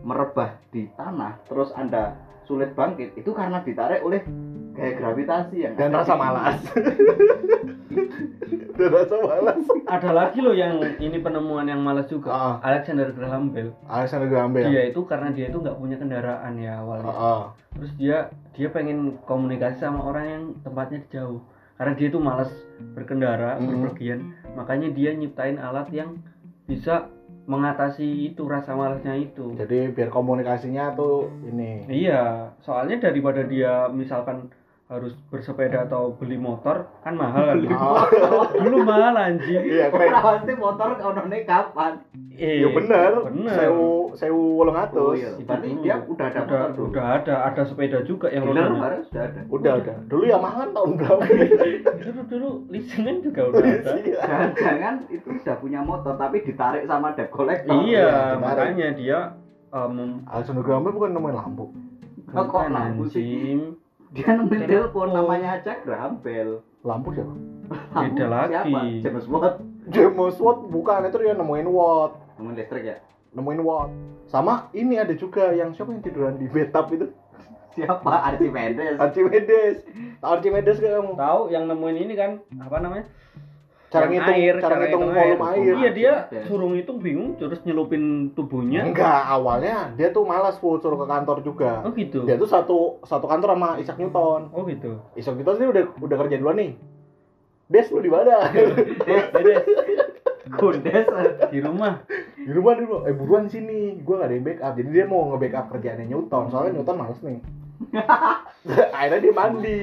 merebah 0.00 0.56
di 0.72 0.88
tanah, 0.96 1.36
terus 1.44 1.68
Anda 1.76 2.16
sulit 2.50 2.74
bangkit, 2.74 3.14
itu 3.14 3.30
karena 3.30 3.62
ditarik 3.62 4.02
oleh 4.02 4.26
gaya 4.74 4.92
gravitasi 4.96 5.56
yang 5.60 5.74
dan 5.78 5.94
rasa 5.94 6.14
malas 6.14 6.58
dan 8.78 8.88
rasa 8.90 9.16
malas 9.20 9.60
Ada 9.84 10.10
lagi 10.10 10.38
loh 10.40 10.54
yang 10.54 10.78
ini 10.96 11.18
penemuan 11.18 11.66
yang 11.66 11.82
malas 11.82 12.06
juga. 12.06 12.30
Ah. 12.30 12.54
Alexander 12.62 13.10
Graham 13.12 13.50
Bell. 13.50 13.74
Alexander 13.84 14.30
Graham 14.30 14.50
Bell 14.54 14.70
Dia 14.70 14.88
itu 14.88 15.00
karena 15.04 15.28
dia 15.30 15.50
itu 15.50 15.58
nggak 15.58 15.76
punya 15.76 15.96
kendaraan 15.98 16.52
ya 16.56 16.80
awalnya. 16.80 17.10
Heeh. 17.10 17.42
Terus 17.76 17.92
dia 17.98 18.16
dia 18.54 18.68
pengen 18.70 19.20
komunikasi 19.26 19.78
sama 19.78 20.00
orang 20.02 20.24
yang 20.26 20.42
tempatnya 20.62 21.02
jauh. 21.10 21.42
Karena 21.76 21.92
dia 21.96 22.06
itu 22.08 22.18
malas 22.20 22.50
berkendara, 22.94 23.56
Mhm. 23.56 23.66
berpergian. 23.66 24.20
Makanya 24.54 24.88
dia 24.92 25.10
nyiptain 25.12 25.56
alat 25.58 25.88
yang 25.92 26.20
bisa 26.64 27.10
mengatasi 27.50 28.06
itu 28.24 28.46
rasa 28.46 28.72
malasnya 28.72 29.18
itu. 29.18 29.58
jadi 29.58 29.90
biar 29.90 30.06
komunikasinya 30.08 30.94
tuh 30.94 31.26
ini 31.42 31.82
Iya, 31.90 32.54
soalnya 32.62 33.02
daripada 33.02 33.42
dia 33.42 33.90
misalkan 33.90 34.46
harus 34.86 35.14
bersepeda 35.30 35.86
atau 35.86 36.14
beli 36.14 36.34
motor 36.34 36.82
kan 37.02 37.14
mahal 37.14 37.46
kan. 37.46 37.58
Oh, 37.70 38.02
Dulu 38.54 38.82
mahal 38.82 39.14
anjing. 39.14 39.62
iya 39.62 39.86
keren 39.86 40.14
Pasti 40.14 40.52
motor 40.54 40.94
onone 40.96 41.42
kapan? 41.42 41.92
Eh, 42.34 42.62
ya 42.62 42.68
bener 42.70 43.10
bener. 43.26 43.54
sewu 43.54 43.99
sewu 44.14 44.56
wolong 44.56 44.74
Oh 44.74 44.84
atus 44.86 45.16
iya, 45.18 45.30
Itu 45.36 45.46
berarti 45.46 45.68
dulu. 45.68 45.82
dia 45.82 45.94
udah 46.02 46.26
ada 46.26 46.40
udah, 46.40 46.60
motor 46.66 46.84
udah 46.90 47.04
ada, 47.16 47.34
ada 47.46 47.62
sepeda 47.64 47.98
juga 48.02 48.26
yang 48.28 48.44
rodanya. 48.46 48.70
kemarin 48.74 49.00
sudah 49.06 49.22
ada. 49.26 49.40
udah 49.46 49.72
udah 49.78 49.96
dulu 50.06 50.24
Yamaha 50.24 50.56
kan 50.58 50.70
tahun 50.72 50.90
berapa 50.96 51.22
Dulu 52.00 52.20
dulu 52.26 52.48
leasingan 52.68 53.16
juga 53.20 53.40
udah 53.48 53.64
ada. 53.64 53.90
Iya. 54.00 54.18
Jangan-jangan 54.20 54.94
itu 55.08 55.28
sudah 55.40 55.56
punya 55.58 55.80
motor 55.80 56.14
tapi 56.14 56.36
ditarik 56.40 56.84
sama 56.84 57.12
debt 57.12 57.30
collector. 57.30 57.74
iya, 57.84 58.34
makanya 58.36 58.88
dia 58.94 59.18
um, 59.70 60.24
Graham 60.60 60.82
Bell 60.82 60.94
bukan 60.94 61.10
nemuin 61.12 61.36
lampu 61.36 61.64
Kok 62.30 62.44
kok 62.46 62.64
lampu 62.70 63.04
sih? 63.06 63.58
Dia 64.10 64.34
nemuin 64.34 64.66
telepon 64.66 65.10
namanya 65.10 65.58
aja 65.58 65.78
Graham 65.82 66.18
Bell. 66.18 66.62
lampu 66.80 67.12
siapa 67.12 67.34
Beda 67.92 68.26
lagi. 68.26 68.54
Siapa? 68.72 68.80
James 69.04 69.26
Watt. 69.28 69.54
James 69.90 70.36
Watt 70.38 70.58
bukan 70.66 71.06
itu 71.06 71.16
dia 71.18 71.34
nemuin 71.34 71.68
Watt 71.68 72.12
Nemuin 72.40 72.56
listrik 72.56 72.84
ya? 72.84 72.96
Nemuin 73.30 73.60
Watt 73.60 73.90
sama 74.26 74.70
ini 74.72 74.94
ada 74.94 75.12
juga 75.12 75.50
yang 75.50 75.70
siapa 75.70 75.90
yang 75.90 76.00
tiduran 76.00 76.34
di 76.34 76.46
bathtub 76.46 76.86
itu 76.92 77.06
Siapa? 77.70 78.02
Archimedes. 78.26 78.98
Archimedes 78.98 79.86
tahu 80.18 80.30
Archimedes 80.34 80.76
gak 80.76 80.90
kamu 80.92 81.12
Tahu 81.14 81.40
yang 81.48 81.64
nemuin 81.64 81.96
ini 82.00 82.14
kan 82.14 82.30
apa 82.58 82.76
namanya? 82.78 83.06
cara 83.86 84.06
Yang 84.06 84.12
ngitung 84.12 84.34
air, 84.36 84.54
cara 84.58 84.74
ngitung 84.76 85.02
volume 85.08 85.42
air 85.48 85.72
Iya 85.76 85.90
dia 85.90 86.12
suruh 86.46 86.66
ngitung 86.68 86.98
bingung 86.98 87.34
terus 87.36 87.62
nyelupin 87.62 88.34
tubuhnya. 88.34 88.86
enggak 88.86 89.22
awalnya 89.24 89.94
dia 89.94 90.10
tuh 90.10 90.22
malas 90.22 90.58
full 90.58 90.78
suruh 90.78 90.94
ke 90.96 91.06
kantor 91.06 91.42
juga 91.42 91.82
Oh 91.82 91.90
gitu. 91.90 92.22
dia 92.22 92.34
tuh 92.34 92.46
satu 92.46 92.78
satu 93.02 93.26
kantor 93.26 93.54
sama 93.54 93.70
Isaac 93.78 93.98
Newton 93.98 94.50
Oh 94.50 94.62
gitu. 94.62 94.98
Isaac 95.14 95.34
Newton 95.34 95.54
sih 95.54 95.66
udah 95.66 95.84
udah 95.96 96.16
kerja 96.20 96.38
duluan 96.38 96.58
nih 96.58 96.70
Des 97.66 97.86
lu 97.86 97.98
di 97.98 98.10
mana? 98.10 98.50
Jadi 98.50 99.52
Gondes. 100.50 101.06
di 101.52 101.58
rumah. 101.62 102.02
di 102.34 102.50
rumah 102.50 102.74
dulu. 102.74 102.96
Eh 103.06 103.14
buruan 103.14 103.46
sini. 103.46 104.00
Gua 104.02 104.24
gak 104.24 104.28
ada 104.30 104.34
yang 104.34 104.46
backup. 104.46 104.72
Jadi 104.74 104.88
dia 104.90 105.04
mau 105.06 105.30
nge-backup 105.34 105.66
kerjaannya 105.76 106.06
Newton. 106.10 106.44
Soalnya 106.50 106.72
Newton 106.78 106.96
males 106.98 107.20
nih. 107.22 107.38
Akhirnya 108.96 109.20
dia 109.22 109.34
mandi. 109.34 109.78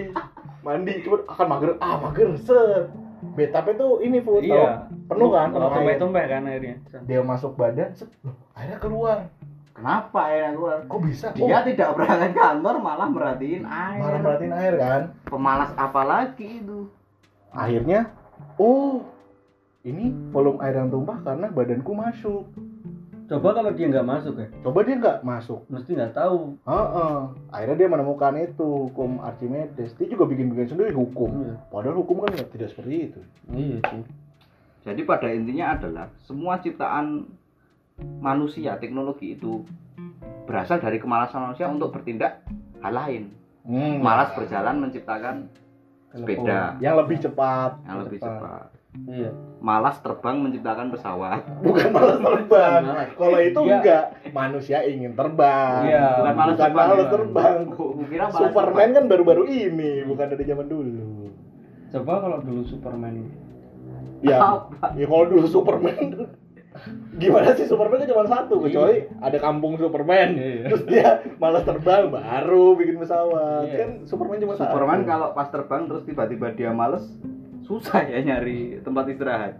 Mandi 0.62 0.94
cuma 1.02 1.18
akan 1.26 1.46
mager. 1.48 1.70
Ah 1.80 1.96
mager. 2.02 2.30
Set. 2.38 2.86
Bathtubnya 3.18 3.74
tuh 3.80 3.92
ini 4.06 4.18
full. 4.22 4.44
Iya. 4.44 4.92
Penuh 5.10 5.30
kan? 5.34 5.50
Penuh. 5.50 5.70
Tumpah-tumpah 5.74 6.26
kan 6.30 6.42
akhirnya. 6.46 6.76
Dia 7.08 7.20
masuk 7.26 7.58
badan. 7.58 7.90
Set. 7.98 8.12
Loh, 8.22 8.36
Akhirnya 8.54 8.78
keluar. 8.78 9.18
Kenapa 9.78 10.34
ya 10.34 10.58
keluar? 10.58 10.78
Kok 10.90 11.02
bisa? 11.06 11.28
Dia 11.38 11.62
oh, 11.62 11.62
tidak 11.62 11.90
berangkat 11.94 12.34
kantor 12.34 12.76
malah 12.82 13.08
merhatiin 13.14 13.62
air. 13.62 14.02
malah 14.02 14.20
merhatiin 14.26 14.54
air 14.58 14.74
kan. 14.74 15.02
Pemalas 15.30 15.70
apa 15.78 16.02
lagi 16.02 16.66
itu? 16.66 16.90
Akhirnya. 17.54 18.10
Oh. 18.58 19.06
Ini 19.88 20.12
volume 20.36 20.60
air 20.60 20.76
yang 20.76 20.92
tumpah 20.92 21.24
karena 21.24 21.48
badanku 21.48 21.96
masuk. 21.96 22.44
Coba 23.28 23.52
kalau 23.52 23.72
dia 23.76 23.92
nggak 23.92 24.08
masuk 24.08 24.40
ya, 24.40 24.48
Coba 24.64 24.88
dia 24.88 24.96
nggak 24.96 25.20
masuk. 25.20 25.64
mesti 25.68 25.96
nggak 25.96 26.16
tahu. 26.16 26.56
Heeh. 26.64 27.16
Akhirnya 27.52 27.76
dia 27.76 27.90
menemukan 27.92 28.34
itu 28.36 28.68
hukum 28.88 29.20
Archimedes. 29.20 29.92
Dia 29.96 30.08
juga 30.08 30.28
bikin-bikin 30.28 30.72
sendiri 30.72 30.92
hukum. 30.92 31.44
Iya. 31.44 31.56
Padahal 31.68 32.00
hukum 32.00 32.24
kan 32.24 32.32
nggak 32.32 32.52
tidak 32.52 32.72
seperti 32.72 33.12
itu. 33.12 33.20
Iya 33.52 33.80
sih. 33.84 34.04
Jadi 34.88 35.02
pada 35.04 35.28
intinya 35.28 35.76
adalah 35.76 36.08
semua 36.24 36.60
ciptaan 36.60 37.28
manusia, 38.24 38.80
teknologi 38.80 39.36
itu 39.36 39.68
berasal 40.48 40.80
dari 40.80 40.96
kemalasan 40.96 41.52
manusia 41.52 41.68
untuk 41.68 41.92
bertindak 41.92 42.40
hal 42.80 42.96
lain. 42.96 43.24
Hmm. 43.68 44.00
Malas 44.00 44.32
berjalan 44.32 44.80
menciptakan 44.80 45.52
sepeda 46.16 46.80
Yang 46.80 46.96
lebih 47.04 47.18
cepat. 47.20 47.72
yang 47.84 47.98
lebih 48.08 48.20
cepat. 48.24 48.68
Iya. 49.06 49.32
Malas 49.58 49.98
terbang 50.00 50.38
menciptakan 50.38 50.90
pesawat. 50.90 51.42
Bukan 51.66 51.88
malas 51.90 52.18
terbang. 52.18 52.82
Malas. 52.84 53.10
Kalau 53.14 53.40
itu 53.40 53.60
Dia- 53.60 53.74
enggak, 53.76 54.04
manusia 54.32 54.78
ingin 54.84 55.14
terbang. 55.14 55.82
Iya, 55.84 56.06
Bukan 56.18 56.34
malas 56.34 56.48
bukan 56.50 56.64
terbang, 56.64 56.88
malas 56.88 57.08
terbang. 57.08 57.58
Kira 58.08 58.26
malas 58.26 58.40
Superman 58.40 58.90
kan 58.92 59.04
baru-baru 59.06 59.44
ini, 59.46 59.92
bukan 60.04 60.26
dari 60.28 60.44
zaman 60.44 60.68
dulu. 60.68 61.30
Coba 61.88 62.14
kalau 62.20 62.38
dulu 62.40 62.62
Superman 62.64 63.16
Ya, 64.18 64.42
Apa? 64.42 64.98
ya 64.98 65.06
kalau 65.06 65.26
dulu 65.28 65.46
Superman 65.46 66.26
gimana 67.16 67.54
sih 67.54 67.66
Superman 67.66 67.98
kan 67.98 68.08
cuma 68.08 68.26
satu 68.26 68.62
kecuali 68.62 69.10
ada 69.18 69.38
kampung 69.38 69.74
Superman 69.76 70.38
Iya. 70.38 70.62
terus 70.64 70.84
dia 70.86 71.08
malas 71.36 71.62
terbang 71.64 72.06
baru 72.08 72.74
bikin 72.76 72.98
pesawat 72.98 73.66
Iya. 73.66 73.76
kan 73.76 73.90
Superman 74.06 74.38
cuma 74.40 74.54
Superman 74.54 75.00
satu. 75.00 75.10
kalau 75.10 75.28
pas 75.34 75.48
terbang 75.48 75.82
terus 75.86 76.04
tiba-tiba 76.04 76.48
dia 76.52 76.70
males, 76.72 77.06
susah 77.68 78.00
ya 78.02 78.24
nyari 78.24 78.80
tempat 78.80 79.12
istirahat. 79.12 79.60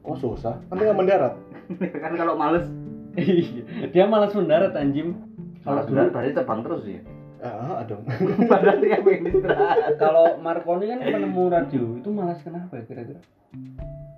oh 0.00 0.12
susah 0.14 0.60
nanti 0.68 0.82
nggak 0.84 0.98
mendarat 0.98 1.34
kan 2.04 2.12
kalau 2.14 2.34
males, 2.34 2.66
Iya. 3.10 3.90
dia 3.90 4.04
malas 4.04 4.30
mendarat 4.30 4.70
anjing. 4.72 5.18
Kalau 5.60 5.82
dulu 5.82 6.08
berarti 6.08 6.30
terbang 6.30 6.60
terus 6.62 6.82
ya. 6.84 7.00
ah 7.40 7.82
dong 7.82 8.04
Padahal 8.50 8.78
dia 8.78 9.00
pengen 9.00 9.32
istirahat. 9.32 9.96
kalau 9.96 10.36
Marconi 10.38 10.86
kan 10.86 11.00
penemu 11.00 11.44
radio, 11.48 11.84
itu 11.96 12.08
malas 12.10 12.38
kenapa 12.40 12.76
ya 12.76 12.84
kira-kira? 12.84 13.20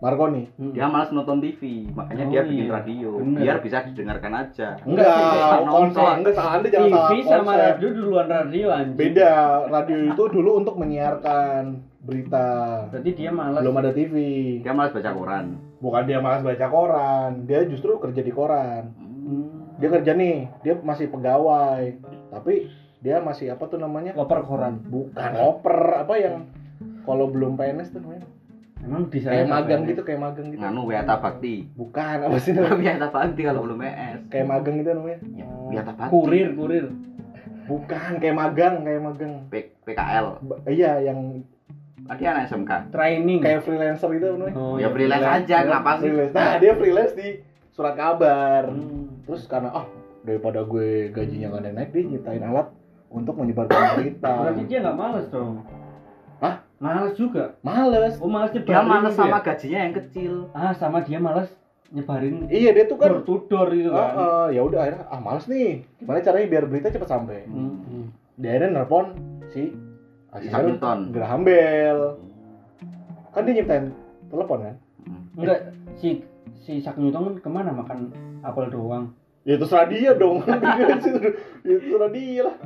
Marconi 0.02 0.50
Hmm. 0.52 0.74
Dia 0.74 0.86
malas 0.86 1.08
nonton 1.08 1.38
TV, 1.38 1.86
makanya 1.88 2.24
Oh, 2.24 2.28
dia 2.28 2.42
bikin 2.42 2.66
iya. 2.66 2.74
radio 2.74 3.08
Bener. 3.16 3.38
biar 3.38 3.56
bisa 3.62 3.78
didengarkan 3.84 4.32
aja. 4.34 4.68
enggak 4.82 5.14
Nonton. 5.62 5.70
konsep 5.70 6.02
enggak 6.18 6.34
salah 6.34 6.52
anda 6.52 6.68
jangan 6.68 6.88
salah 6.90 7.06
TV 7.06 7.18
sama 7.24 7.52
radio 7.54 7.88
duluan 7.92 8.26
radio 8.26 8.66
anjing. 8.68 8.98
beda 8.98 9.30
radio 9.70 9.96
itu 10.10 10.22
dulu 10.28 10.50
untuk 10.58 10.74
menyiarkan 10.76 11.62
berita 12.02 12.46
Berarti 12.90 13.10
dia 13.12 13.30
malas. 13.30 13.62
belum 13.62 13.76
ada 13.76 13.90
TV 13.92 14.14
Dia 14.58 14.72
malas 14.72 14.90
baca 14.90 15.10
koran. 15.12 15.46
bukan 15.78 16.02
dia 16.02 16.18
malas 16.18 16.42
baca 16.42 16.66
koran 16.66 17.30
dia 17.44 17.62
justru 17.64 17.94
kerja 17.96 18.20
di 18.20 18.32
koran 18.32 18.90
Hmm. 18.98 19.78
dia 19.78 19.86
kerja 19.88 20.12
nih 20.12 20.36
dia 20.60 20.74
masih 20.76 21.06
pegawai 21.08 21.94
tapi 22.28 22.66
dia 22.98 23.18
masih 23.18 23.50
apa 23.50 23.64
tuh 23.64 23.78
namanya 23.78 24.10
Koper 24.12 24.42
koran. 24.42 24.82
bukan 24.82 25.30
oper 25.40 25.78
apa 26.00 26.14
yang 26.16 26.50
kalau 27.00 27.26
belum 27.26 27.54
PNS 27.54 27.90
tuh 27.90 27.98
namanya 27.98 28.26
Emang 28.82 29.06
di 29.06 29.18
kayak 29.18 29.46
sana 29.46 29.54
magang 29.54 29.82
gitu 29.84 30.02
kayak 30.02 30.20
magang 30.20 30.46
gitu 30.48 30.58
Nganu 30.58 30.80
Wiata 30.84 31.14
Bakti. 31.16 31.54
bukan 31.72 32.16
apa 32.20 32.36
sih 32.36 32.50
namanya 32.52 32.74
Wiata 32.76 33.08
Bakti 33.08 33.40
kalau 33.40 33.60
belum 33.62 33.78
ES. 33.80 34.18
kayak 34.26 34.46
magang 34.48 34.74
gitu 34.76 34.90
namanya 34.92 35.18
Ya, 35.32 35.46
Oh, 35.46 35.68
Wiata 35.68 35.92
Bakti. 35.92 36.10
Kurir, 36.12 36.48
kurir. 36.52 36.86
bukan 37.62 38.10
kayak 38.18 38.36
magang 38.36 38.74
kayak 38.82 39.00
magang 39.00 39.32
P- 39.46 39.70
PKL. 39.84 40.26
Ba- 40.40 40.60
iya 40.66 40.98
yang 41.00 41.46
dia 42.12 42.28
anak 42.28 42.50
SMK. 42.50 42.72
Training. 42.90 43.38
kayak 43.40 43.62
freelancer 43.62 44.10
gitu 44.10 44.26
namanya 44.32 44.54
Oh, 44.54 44.74
ya 44.74 44.90
freelance 44.90 45.28
aja, 45.32 45.56
kenapa 45.62 45.90
sih? 45.94 46.00
freelance 46.04 46.34
nah 46.34 46.52
dia 46.58 46.72
freelance 46.74 47.14
di 47.14 47.28
surat 47.70 47.94
kabar 47.94 48.66
Hmm. 48.66 49.22
terus 49.22 49.46
karena 49.46 49.70
ah 49.72 49.86
daripada 50.20 50.60
gue 50.62 51.08
gajinya 51.08 51.54
gak 51.54 51.70
naik 51.72 51.90
dia 51.90 52.02
nyiptain 52.04 52.42
alat 52.42 52.68
untuk 53.08 53.34
menyebarkan 53.34 53.78
berita 53.96 54.32
Berarti 54.42 54.62
dia 54.66 54.78
nggak 54.80 54.96
malas 54.96 55.26
dong. 55.28 55.62
Hah? 56.82 57.06
Malas 57.06 57.14
juga. 57.14 57.54
males 57.62 58.14
Oh, 58.18 58.26
malas 58.26 58.50
Dia 58.50 58.58
nyebarin 58.58 58.88
malas 58.90 59.14
gitu 59.14 59.22
sama 59.22 59.38
ya? 59.38 59.46
gajinya 59.46 59.78
yang 59.78 59.94
kecil. 59.94 60.32
Ah, 60.50 60.72
sama 60.74 60.98
dia 61.00 61.22
malas 61.22 61.48
nyebarin 61.88 62.48
iya 62.48 62.72
dia 62.72 62.88
tuh 62.88 62.96
kan 62.96 63.12
door 63.12 63.20
to 63.22 63.34
door 63.46 63.68
gitu 63.70 63.92
kan. 63.92 64.00
Ah, 64.00 64.12
ah, 64.16 64.46
ya 64.48 64.64
udah 64.64 64.80
akhirnya 64.80 65.04
ah 65.06 65.20
males 65.20 65.44
nih 65.44 65.84
gimana 65.94 66.18
caranya 66.18 66.48
biar 66.48 66.64
berita 66.64 66.88
cepat 66.88 67.04
sampai 67.06 67.44
Hmm, 67.44 67.84
hmm. 67.84 68.04
dia 68.34 68.48
akhirnya 68.50 68.80
nelpon 68.80 69.06
si 69.52 69.76
Newton. 70.72 70.98
Graham 71.12 71.40
Bell 71.44 72.00
kan 73.30 73.44
dia 73.44 73.54
nyiptain 73.54 73.92
telepon 74.26 74.58
kan 74.60 74.76
Enggak, 75.32 75.58
si 75.96 76.24
si 76.58 76.80
Isaac 76.80 76.96
Newton 76.96 77.22
kan 77.24 77.34
ke 77.38 77.48
mana 77.48 77.70
makan 77.72 78.12
apel 78.40 78.68
doang. 78.68 79.12
Ya 79.44 79.56
terserah 79.56 79.88
dia 79.88 80.12
dong. 80.14 80.40
ya 81.66 81.74
terserah 81.76 82.10
dia 82.12 82.40
lah. 82.46 82.56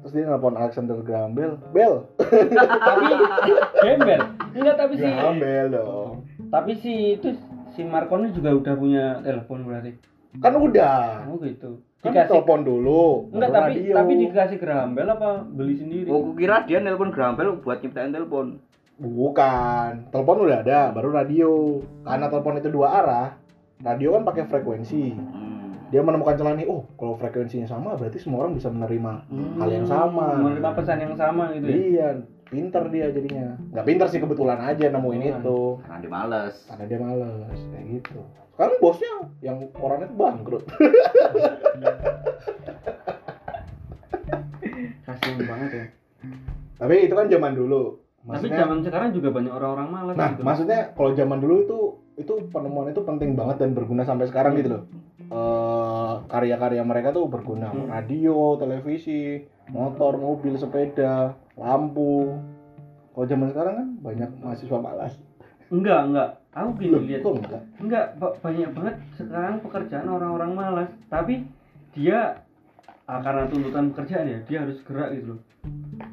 Terus 0.00 0.12
dia 0.12 0.24
nelpon 0.24 0.56
Alexander 0.56 0.96
Graham 1.00 1.32
Bell. 1.32 1.60
Bell. 1.70 2.08
tapi 2.16 3.04
gembel 3.78 4.20
enggak 4.50 4.76
tapi 4.76 4.92
si 4.94 5.04
Graham 5.04 5.36
Bell 5.36 5.66
dong. 5.70 6.12
tapi 6.48 6.72
si 6.74 6.92
itu 7.14 7.28
si 7.70 7.80
Marconi 7.84 8.32
juga 8.32 8.50
udah 8.50 8.74
punya 8.74 9.04
telepon 9.20 9.62
berarti 9.62 9.92
Kan 10.38 10.54
udah. 10.54 11.26
oh 11.26 11.36
gitu 11.38 11.82
Kan 12.00 12.16
dikasih 12.16 12.30
telepon 12.32 12.60
dulu. 12.62 13.28
enggak 13.30 13.50
tapi 13.50 13.72
radio. 13.76 13.94
tapi 13.94 14.12
dikasih 14.18 14.56
gerambel 14.56 15.06
apa 15.06 15.30
beli 15.44 15.74
sendiri 15.76 16.08
Oh, 16.08 16.32
kira 16.32 16.64
dia 16.64 16.80
nelpon 16.80 17.12
Graham 17.12 17.36
Bell 17.36 17.60
buat 17.60 17.78
nyiptain 17.78 18.10
telepon. 18.10 18.56
Bukan, 18.96 20.12
telepon 20.12 20.44
udah 20.44 20.60
ada, 20.60 20.92
baru 20.92 21.08
radio. 21.10 21.80
Karena 22.04 22.28
telepon 22.28 22.56
itu 22.56 22.68
dua 22.68 23.00
arah, 23.00 23.28
radio 23.80 24.12
kan 24.12 24.28
pakai 24.28 24.44
frekuensi. 24.44 25.16
Hmm. 25.16 25.59
Dia 25.90 26.00
menemukan 26.00 26.34
celah 26.34 26.54
nih, 26.54 26.64
oh 26.64 26.86
kalau 26.94 27.14
frekuensinya 27.14 27.66
sama 27.66 27.94
berarti 27.94 28.16
semua 28.16 28.46
orang 28.46 28.54
bisa 28.54 28.68
menerima 28.68 29.12
hal 29.58 29.68
yang 29.68 29.84
sama. 29.84 30.38
menerima 30.38 30.70
pesan 30.72 30.98
yang 31.00 31.14
sama 31.14 31.50
gitu 31.50 31.66
ya 31.66 31.74
Iya, 31.74 32.08
pinter 32.46 32.82
dia 32.88 33.06
jadinya. 33.10 33.58
Nggak 33.68 33.84
pinter 33.84 34.06
sih 34.06 34.18
kebetulan 34.18 34.58
aja 34.60 34.86
nemuin 34.88 35.18
Kebetulan. 35.20 35.42
itu. 35.42 35.58
Karena 35.80 35.98
dia 35.98 36.10
males. 36.12 36.54
Karena 36.64 36.84
dia 36.86 36.98
males, 36.98 37.58
kayak 37.68 37.86
gitu. 37.90 38.20
Sekarang 38.52 38.76
bosnya 38.78 39.12
yang 39.40 39.56
orangnya 39.74 40.08
bangkrut. 40.10 40.62
kasian 45.02 45.42
banget 45.42 45.70
ya 45.72 45.84
Tapi 46.76 46.94
itu 47.04 47.14
kan 47.14 47.26
zaman 47.26 47.52
dulu. 47.52 47.82
tapi 48.20 48.28
Maksudnya, 48.46 48.58
zaman 48.60 48.78
sekarang 48.80 49.08
juga 49.10 49.28
banyak 49.32 49.48
orang-orang 49.50 49.88
malas 49.88 50.14
nah 50.14 50.28
gitu 50.30 50.42
maksudnya 50.44 50.92
kalau 50.92 51.10
zaman 51.14 51.40
dulu 51.40 51.54
itu 51.64 51.78
itu 52.14 52.32
penemuan 52.48 52.88
itu 52.88 53.00
penting 53.00 53.32
banget 53.32 53.58
dan 53.58 53.70
berguna 53.70 54.02
sampai 54.02 54.26
sekarang 54.26 54.54
gitu 54.54 54.68
loh. 54.70 54.82
Eh, 55.22 56.14
karya-karya 56.26 56.82
mereka 56.82 57.10
tuh 57.10 57.26
berguna 57.26 57.70
Hmm. 57.70 57.86
radio, 57.86 58.56
televisi, 58.56 59.38
motor, 59.68 60.16
mobil, 60.16 60.54
sepeda, 60.54 61.30
lampu. 61.54 62.34
Kalau 63.10 63.26
zaman 63.26 63.48
sekarang 63.48 63.74
kan 63.76 63.88
banyak 64.00 64.30
mahasiswa 64.38 64.78
malas. 64.78 65.14
enggak 65.70 66.02
enggak 66.02 66.28
aku 66.50 66.70
gini 66.76 66.90
Loh, 66.90 67.02
lihat 67.04 67.22
enggak? 67.22 67.62
enggak 67.78 68.04
ba- 68.18 68.34
banyak 68.34 68.74
banget 68.74 68.94
sekarang 69.14 69.62
pekerjaan 69.62 70.10
orang-orang 70.10 70.50
malas 70.50 70.90
tapi 71.06 71.46
dia 71.94 72.42
ah, 73.06 73.22
karena 73.22 73.46
tuntutan 73.46 73.94
pekerjaan 73.94 74.26
ya 74.26 74.38
dia 74.42 74.66
harus 74.66 74.82
gerak 74.82 75.14
gitu 75.14 75.26
loh 75.30 75.40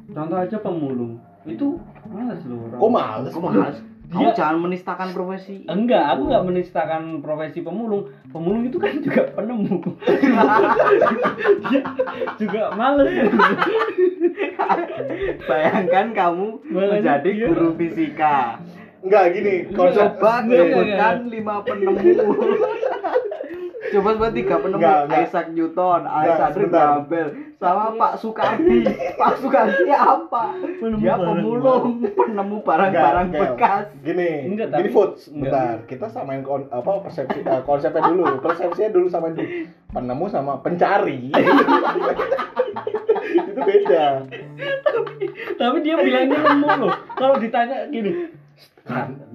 contoh 0.08 0.38
aja 0.38 0.62
pemulung 0.62 1.18
itu 1.42 1.74
malas 2.06 2.38
loh 2.46 2.70
orang 2.70 2.78
Kok 2.78 2.92
males? 2.92 3.32
Kok 3.34 3.42
males? 3.42 3.78
Kamu 4.08 4.32
Dia- 4.32 4.36
jangan 4.40 4.56
menistakan 4.64 5.12
profesi. 5.12 5.68
enggak 5.68 6.16
aku 6.16 6.32
nggak 6.32 6.44
menistakan 6.48 7.02
profesi 7.20 7.60
pemulung. 7.60 8.08
Pemulung 8.32 8.64
itu 8.64 8.80
kan 8.80 8.96
juga 9.04 9.28
penemu. 9.36 9.84
Dia 11.68 11.82
juga 12.40 12.62
males. 12.72 13.12
Bayangkan 15.44 16.06
kamu 16.16 16.46
menjadi 16.72 17.28
dia- 17.28 17.48
guru 17.52 17.76
fisika. 17.76 18.56
Enggak 19.04 19.24
gini, 19.36 19.54
konsep 19.76 20.16
Coba 20.16 20.40
Enggak, 20.42 20.64
enggak, 20.64 20.64
sebutkan 20.72 21.16
lima 21.28 21.54
penemu. 21.62 22.02
Coba 23.78 24.08
sebut 24.10 24.32
tiga 24.34 24.54
penemu 24.58 24.82
Enggak, 24.82 24.98
enggak. 25.06 25.20
Isaac 25.22 25.46
Newton, 25.50 26.00
Alexander. 26.02 26.66
Graham 26.66 27.06
sama 27.58 27.84
Pak 27.94 28.12
Sukardi. 28.18 28.78
Pak 29.14 29.32
Sukardi 29.38 29.90
apa? 29.90 30.42
Penemu 30.58 31.00
Dia 31.00 31.14
pemulung, 31.16 31.86
penemu 32.04 32.56
barang-barang 32.60 33.28
bekas. 33.30 33.84
Gini, 34.02 34.30
Enggak, 34.46 34.68
gini 34.72 34.82
tapi- 34.82 34.92
food, 34.92 35.10
sebentar. 35.16 35.74
Kita 35.86 36.06
samain 36.06 36.42
kon, 36.42 36.66
apa 36.68 36.90
persepsi 37.00 37.38
eh, 37.40 37.62
konsepnya 37.62 38.02
dulu. 38.04 38.24
Persepsinya 38.38 38.90
dulu 38.90 39.06
samain 39.08 39.34
dulu. 39.34 39.48
Penemu 39.88 40.24
sama 40.26 40.58
pencari. 40.58 41.30
itu 43.28 43.60
beda. 43.60 44.24
tapi 45.54 45.76
dia 45.82 45.94
bilangnya 45.96 46.38
nemu 46.40 46.68
loh 46.80 46.92
kalau 47.12 47.36
ditanya 47.36 47.84
gini 47.86 48.30
"Eh, 48.88 49.04
Ki- 49.04 49.27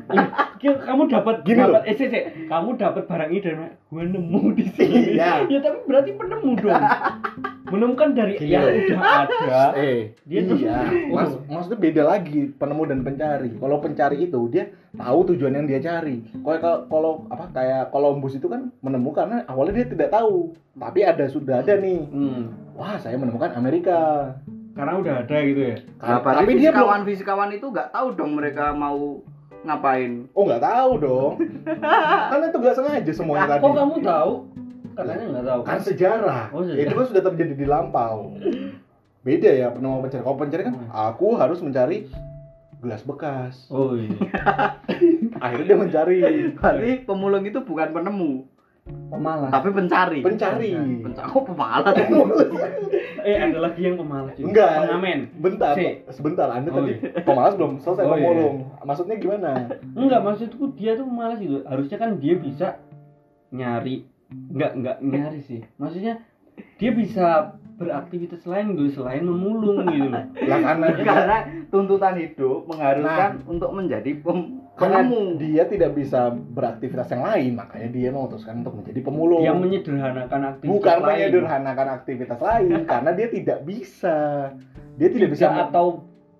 kamu 0.79 1.01
dapat 1.07 1.35
Gini 1.43 1.59
dapat 1.59 1.81
eh, 1.83 1.95
sih. 1.95 2.07
kamu 2.45 2.69
dapat 2.75 3.03
barang 3.03 3.29
ini 3.29 3.41
dari? 3.41 3.55
Gua 3.87 4.03
nemu 4.03 4.41
di 4.53 4.63
sini 4.69 4.99
Iya. 5.13 5.45
ya 5.45 5.59
tapi 5.59 5.77
berarti 5.83 6.11
penemu 6.13 6.51
dong 6.55 6.83
menemukan 7.65 8.09
dari 8.13 8.33
Gini 8.37 8.53
yang 8.53 8.63
loh. 8.63 8.77
udah 8.77 8.99
ada 9.01 9.63
Eh, 9.75 10.13
Dia 10.23 10.39
iya. 10.39 10.47
tuh- 10.47 10.61
Mas, 11.09 11.31
maksudnya 11.43 11.79
beda 11.79 12.03
lagi 12.05 12.53
penemu 12.53 12.83
dan 12.85 12.99
pencari. 13.01 13.49
Kalau 13.51 13.77
pencari 13.79 14.17
itu 14.21 14.39
dia 14.47 14.63
tahu 14.93 15.19
tujuan 15.27 15.53
yang 15.53 15.65
dia 15.65 15.79
cari. 15.79 16.21
Kalau 16.37 16.59
kalau 16.85 17.11
apa 17.27 17.49
kayak 17.49 17.89
Columbus 17.89 18.35
itu 18.35 18.45
kan 18.45 18.69
menemukan 18.79 19.25
karena 19.25 19.41
awalnya 19.45 19.81
dia 19.81 19.87
tidak 19.89 20.09
tahu, 20.11 20.51
tapi 20.73 20.99
ada 21.01 21.25
sudah 21.25 21.59
ada 21.59 21.73
nih. 21.75 22.01
hmm. 22.03 22.43
Wah, 22.73 22.97
saya 22.97 23.15
menemukan 23.15 23.53
Amerika. 23.53 24.31
karena 24.73 24.97
udah 24.97 25.15
ada 25.21 25.37
gitu 25.39 25.61
ya 25.63 25.77
Nah, 25.95 26.17
tapi 26.17 26.57
dia 26.57 26.73
belum 26.73 27.05
fisikawan-fisikawan 27.05 27.49
itu 27.53 27.65
nggak 27.67 27.93
tahu 27.93 28.07
dong 28.11 28.33
mereka 28.33 28.73
mau 28.73 29.21
ngapain. 29.63 30.11
Oh 30.35 30.43
nggak 30.45 30.63
tahu 30.63 30.91
dong. 30.99 31.33
Karena 32.31 32.45
itu 32.47 32.57
nggak 32.59 32.75
sengaja 32.77 33.11
semuanya 33.15 33.47
tadi. 33.55 33.63
kok 33.63 33.73
kamu 33.73 33.95
tahu 34.03 34.33
katanya 34.93 35.25
nggak 35.25 35.45
tahu 35.49 35.61
Kan 35.65 35.79
sejarah. 35.81 36.43
Oh, 36.53 36.61
sejarah. 36.61 36.83
Itu 36.85 36.93
kan 36.93 37.05
sudah 37.09 37.23
terjadi 37.31 37.53
di 37.57 37.65
lampau. 37.65 38.37
Beda 39.23 39.49
ya 39.49 39.67
penemu 39.71 39.95
sama 39.95 40.03
pencari. 40.05 40.23
Kalau 40.23 40.37
pencari 40.37 40.61
kan 40.67 40.75
aku 40.91 41.27
harus 41.39 41.59
mencari 41.63 41.97
gelas 42.83 43.01
bekas. 43.07 43.55
oh 43.71 43.95
iya 43.95 44.11
Akhirnya 45.43 45.65
dia 45.71 45.77
mencari 45.79 46.17
Berarti 46.59 47.07
pemulung 47.07 47.47
itu 47.47 47.63
bukan 47.63 47.95
penemu, 47.95 48.43
pemalas 48.83 49.49
tapi 49.49 49.69
pencari. 49.71 50.19
pencari. 50.19 50.69
Pencari. 50.99 51.27
Kok 51.31 51.43
pemalas? 51.47 51.95
eh 53.27 53.37
ada 53.39 53.57
lagi 53.63 53.81
yang 53.81 53.95
pemalas 53.95 54.35
juga 54.35 54.47
Enggak. 54.51 54.71
pengamen 54.83 55.19
Bentar, 55.39 55.73
Si. 55.73 55.85
sebentar. 56.11 56.47
Anda 56.51 56.69
Oh, 56.69 56.75
tadi 56.83 56.93
pemalas 57.23 57.53
belum 57.55 57.79
selesai 57.79 58.03
Oh, 58.03 58.07
iya. 58.11 58.15
pemulung. 58.19 58.55
Maksudnya 58.83 59.15
gimana? 59.15 59.51
Enggak, 59.95 60.19
maksudku 60.21 60.63
dia 60.75 60.99
tuh 60.99 61.07
malas 61.07 61.39
gitu. 61.39 61.63
Harusnya 61.63 61.97
kan 61.97 62.19
dia 62.19 62.35
bisa 62.35 62.67
nyari 63.49 64.03
enggak 64.51 64.71
enggak 64.75 64.97
nyari 64.99 65.39
sih. 65.45 65.61
Maksudnya 65.79 66.19
dia 66.75 66.91
bisa 66.91 67.55
beraktivitas 67.73 68.45
lain 68.45 68.75
gitu 68.75 69.01
selain 69.01 69.23
memulung 69.23 69.87
gitu 69.87 70.11
loh. 70.11 70.25
Lah 70.43 70.59
karena 70.61 70.87
Karena 70.93 71.37
tuntutan 71.69 72.19
hidup 72.19 72.67
mengharuskan 72.67 73.41
untuk 73.47 73.71
menjadi 73.71 74.11
pem 74.19 74.62
karena 74.73 75.05
penemu. 75.05 75.37
dia 75.37 75.63
tidak 75.69 75.91
bisa 75.93 76.33
beraktivitas 76.33 77.07
yang 77.13 77.23
lain, 77.23 77.51
makanya 77.53 77.89
dia 77.93 78.09
memutuskan 78.09 78.65
untuk 78.65 78.81
menjadi 78.81 78.99
pemulung. 79.05 79.41
Dia 79.45 79.53
menyederhanakan 79.53 80.41
aktivitas 80.57 80.73
bukan 80.73 80.97
lain. 80.97 81.07
menyederhanakan 81.13 81.87
aktivitas 82.01 82.39
lain 82.41 82.79
karena 82.91 83.11
dia 83.13 83.27
tidak 83.29 83.59
bisa 83.61 84.15
dia 84.93 85.09
tidak, 85.09 85.29
bisa 85.33 85.45
Tidak 85.49 85.65
atau 85.69 85.85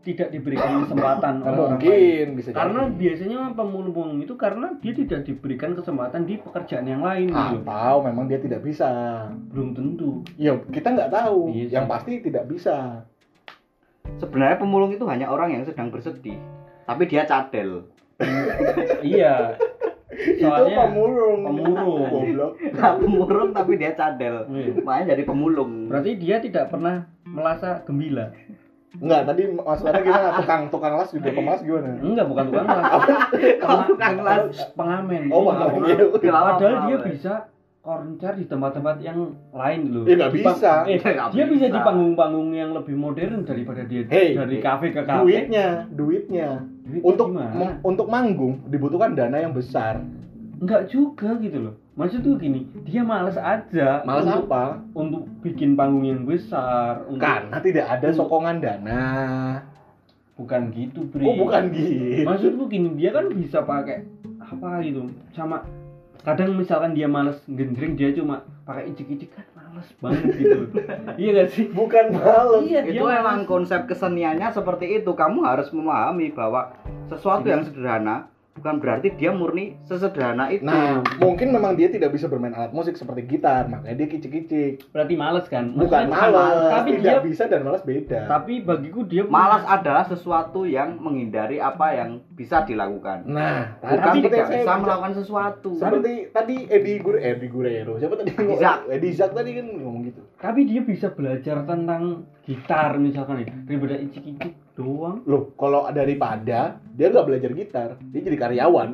tidak 0.04 0.30
diberikan 0.36 0.84
kesempatan 0.84 1.34
oleh 1.40 1.48
orang 1.48 1.58
lain. 1.58 1.72
mungkin 1.80 2.26
bisa 2.36 2.50
jadi. 2.52 2.60
Karena 2.60 2.82
biasanya 2.92 3.40
pemulung 3.56 4.12
itu 4.20 4.34
karena 4.36 4.68
dia 4.84 4.94
tidak 4.94 5.20
diberikan 5.24 5.72
kesempatan 5.80 6.22
di 6.28 6.36
pekerjaan 6.44 6.86
yang 6.86 7.02
lain 7.02 7.32
gitu. 7.32 7.58
atau 7.64 8.04
memang 8.04 8.28
dia 8.28 8.38
tidak 8.44 8.62
bisa 8.68 8.90
Belum 9.48 9.72
tentu. 9.72 10.20
ya 10.36 10.60
kita 10.60 10.92
nggak 10.92 11.08
tahu 11.14 11.56
sih. 11.56 11.72
yang 11.72 11.88
pasti 11.88 12.20
tidak 12.20 12.50
bisa 12.52 13.08
Sebenarnya 14.20 14.60
pemulung 14.60 14.92
itu 14.92 15.08
hanya 15.08 15.32
orang 15.32 15.56
yang 15.56 15.64
sedang 15.64 15.88
bersedih, 15.90 16.36
tapi 16.84 17.08
dia 17.08 17.24
cadel. 17.24 17.88
Iya. 19.06 19.58
itu 20.14 20.46
Soalnya 20.46 20.86
pemulung 20.88 21.42
pemulung. 21.42 22.06
goblok 22.06 22.52
Nah, 22.70 22.92
pemulung 23.02 23.50
tapi 23.50 23.72
dia 23.76 23.98
cadel. 23.98 24.46
Iya. 24.48 24.72
Makanya 24.86 25.06
jadi 25.16 25.24
pemulung. 25.26 25.72
Berarti 25.90 26.12
dia 26.16 26.38
tidak 26.38 26.70
pernah 26.70 27.10
merasa 27.26 27.82
gembira. 27.84 28.30
nggak 28.94 29.26
tadi 29.26 29.50
maksudnya 29.50 30.06
gimana 30.06 30.38
tukang 30.38 30.70
tukang 30.70 30.94
las 30.94 31.10
juga 31.10 31.34
pemalas 31.34 31.66
gimana 31.66 31.98
Enggak, 31.98 32.26
bukan 32.30 32.44
tukang 32.46 32.68
las. 32.70 32.94
Tukang 33.90 34.16
las 34.22 34.54
pengamen. 34.78 35.24
oh 35.34 35.50
iya 35.82 35.96
Kenapa 36.22 36.62
Padahal 36.62 36.62
dia 36.86 36.98
pengamen? 37.02 37.10
bisa 37.10 37.34
konser 37.84 38.40
di 38.40 38.48
tempat-tempat 38.48 38.96
yang 38.98 39.20
lain 39.52 39.82
loh. 39.92 40.08
Eh, 40.08 40.16
nggak 40.16 40.32
bisa. 40.32 40.88
Eh, 40.88 40.96
Nggak 40.96 41.36
dia 41.36 41.44
bisa 41.46 41.66
bisa. 41.68 41.76
di 41.76 41.80
panggung-panggung 41.84 42.50
yang 42.50 42.72
lebih 42.72 42.96
modern 42.96 43.44
daripada 43.44 43.84
dia 43.84 44.08
Hey, 44.08 44.32
dari 44.32 44.58
kafe 44.58 44.90
ke 44.90 45.04
kafe. 45.04 45.20
duitnya 45.22 45.84
duitnya 45.92 46.64
Duitnya 46.82 47.04
untuk 47.04 47.28
gimana? 47.30 47.80
untuk 47.82 48.08
manggung 48.08 48.64
dibutuhkan 48.66 49.12
dana 49.14 49.36
yang 49.38 49.52
besar 49.52 50.00
Enggak 50.56 50.88
juga 50.88 51.36
gitu 51.38 51.60
loh. 51.60 51.76
Maksud 51.94 52.24
tuh 52.24 52.40
gini, 52.40 52.64
dia 52.82 53.04
males 53.04 53.36
aja. 53.36 54.00
malas 54.02 54.24
untuk, 54.24 54.48
apa 54.48 54.80
Untuk 54.96 55.28
bikin 55.44 55.76
panggung 55.76 56.08
yang 56.08 56.24
besar. 56.24 57.04
Untuk, 57.04 57.20
karena 57.20 57.58
tidak 57.60 57.86
ada 57.92 58.08
sokongan 58.10 58.58
dana 58.58 59.04
bukan 60.34 60.72
gitu, 60.72 61.04
Bre. 61.06 61.22
oh 61.22 61.36
bukan 61.38 61.68
gitu 61.70 62.24
Maksudku 62.24 62.64
gini, 62.66 62.96
dia 62.96 63.12
kan 63.12 63.28
bisa 63.30 63.60
pakai 63.62 64.08
apa 64.40 64.80
gitu 64.82 65.04
sama 65.30 65.68
kadang 66.22 66.56
misalkan 66.56 66.94
dia 66.94 67.10
males 67.10 67.42
gendring 67.50 67.98
dia 67.98 68.14
cuma 68.14 68.46
pakai 68.64 68.94
icik-icik 68.94 69.34
kan 69.34 69.46
males 69.58 69.90
banget 69.98 70.30
gitu 70.38 70.60
iya 71.20 71.30
gak 71.42 71.50
sih 71.52 71.66
bukan 71.74 72.14
males 72.14 72.64
iya 72.70 72.86
itu 72.86 73.04
emang 73.04 73.44
males. 73.44 73.50
konsep 73.50 73.90
keseniannya 73.90 74.54
seperti 74.54 75.02
itu. 75.02 75.12
Kamu 75.12 75.42
harus 75.44 75.74
memahami 75.74 76.32
bahwa 76.32 76.72
sesuatu 77.10 77.46
yang 77.50 77.66
sederhana 77.66 78.30
bukan 78.54 78.78
berarti 78.78 79.10
dia 79.12 79.30
murni 79.30 79.76
sesederhana 79.84 80.48
itu. 80.48 80.62
Nah, 80.62 81.02
mungkin 81.18 81.50
memang 81.50 81.74
dia 81.74 81.90
tidak 81.90 82.10
bisa 82.10 82.26
bermain 82.26 82.54
alat 82.54 82.70
musik 82.70 82.94
seperti 82.94 83.26
gitar, 83.28 83.66
makanya 83.66 83.96
dia 83.96 84.08
kicik-kicik. 84.08 84.74
berarti 84.90 85.14
males 85.14 85.46
kan 85.48 85.74
Bukan 85.74 86.06
malas, 86.06 86.70
tapi 86.72 86.90
tidak 86.96 87.04
dia 87.04 87.18
bisa 87.20 87.44
dan 87.46 87.62
malas 87.62 87.82
beda. 87.82 88.30
tapi 88.30 88.62
bagiku 88.62 89.04
dia 89.04 89.26
punya- 89.26 89.34
Malas 89.34 89.64
adalah 89.66 90.06
sesuatu 90.06 90.64
yang 90.64 90.96
menghindari 90.96 91.58
apa 91.58 91.92
yang 91.92 92.10
bisa 92.30 92.62
dilakukan. 92.62 93.26
Nah, 93.26 93.78
Bukan 93.80 94.14
tidak 94.22 94.46
saya 94.46 94.62
bisa 94.62 94.74
melakukan 94.78 95.14
sesuatu. 95.14 95.72
seperti 95.74 96.14
tadi 96.30 96.56
Edi 96.66 96.94
Gure 96.98 97.20
Edi 97.20 97.48
Gurero. 97.48 97.98
Siapa 97.98 98.16
tadi? 98.16 98.32
Edi 98.32 98.56
Zak. 98.56 98.80
Edi 98.88 99.10
Zak 99.12 99.32
tadi 99.34 99.52
kan 99.52 99.66
ngomong 99.68 100.04
gitu. 100.06 100.22
tapi 100.38 100.64
dia 100.64 100.80
bisa 100.80 101.10
belajar 101.10 101.64
tentang 101.64 102.24
gitar 102.42 102.96
misalkan 102.96 103.42
ya 103.42 103.52
daripada 103.64 103.96
icik-icik 103.96 104.54
doang 104.74 105.22
Loh, 105.30 105.54
kalau 105.56 105.86
daripada 105.94 106.82
dia 106.94 107.08
nggak 107.10 107.26
belajar 107.26 107.52
gitar, 107.54 107.90
dia 108.14 108.22
jadi 108.22 108.38
karyawan. 108.38 108.90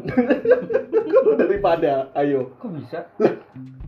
kalau 1.13 1.33
daripada, 1.35 2.11
ayo, 2.15 2.55
kok 2.59 2.71
bisa 2.75 3.07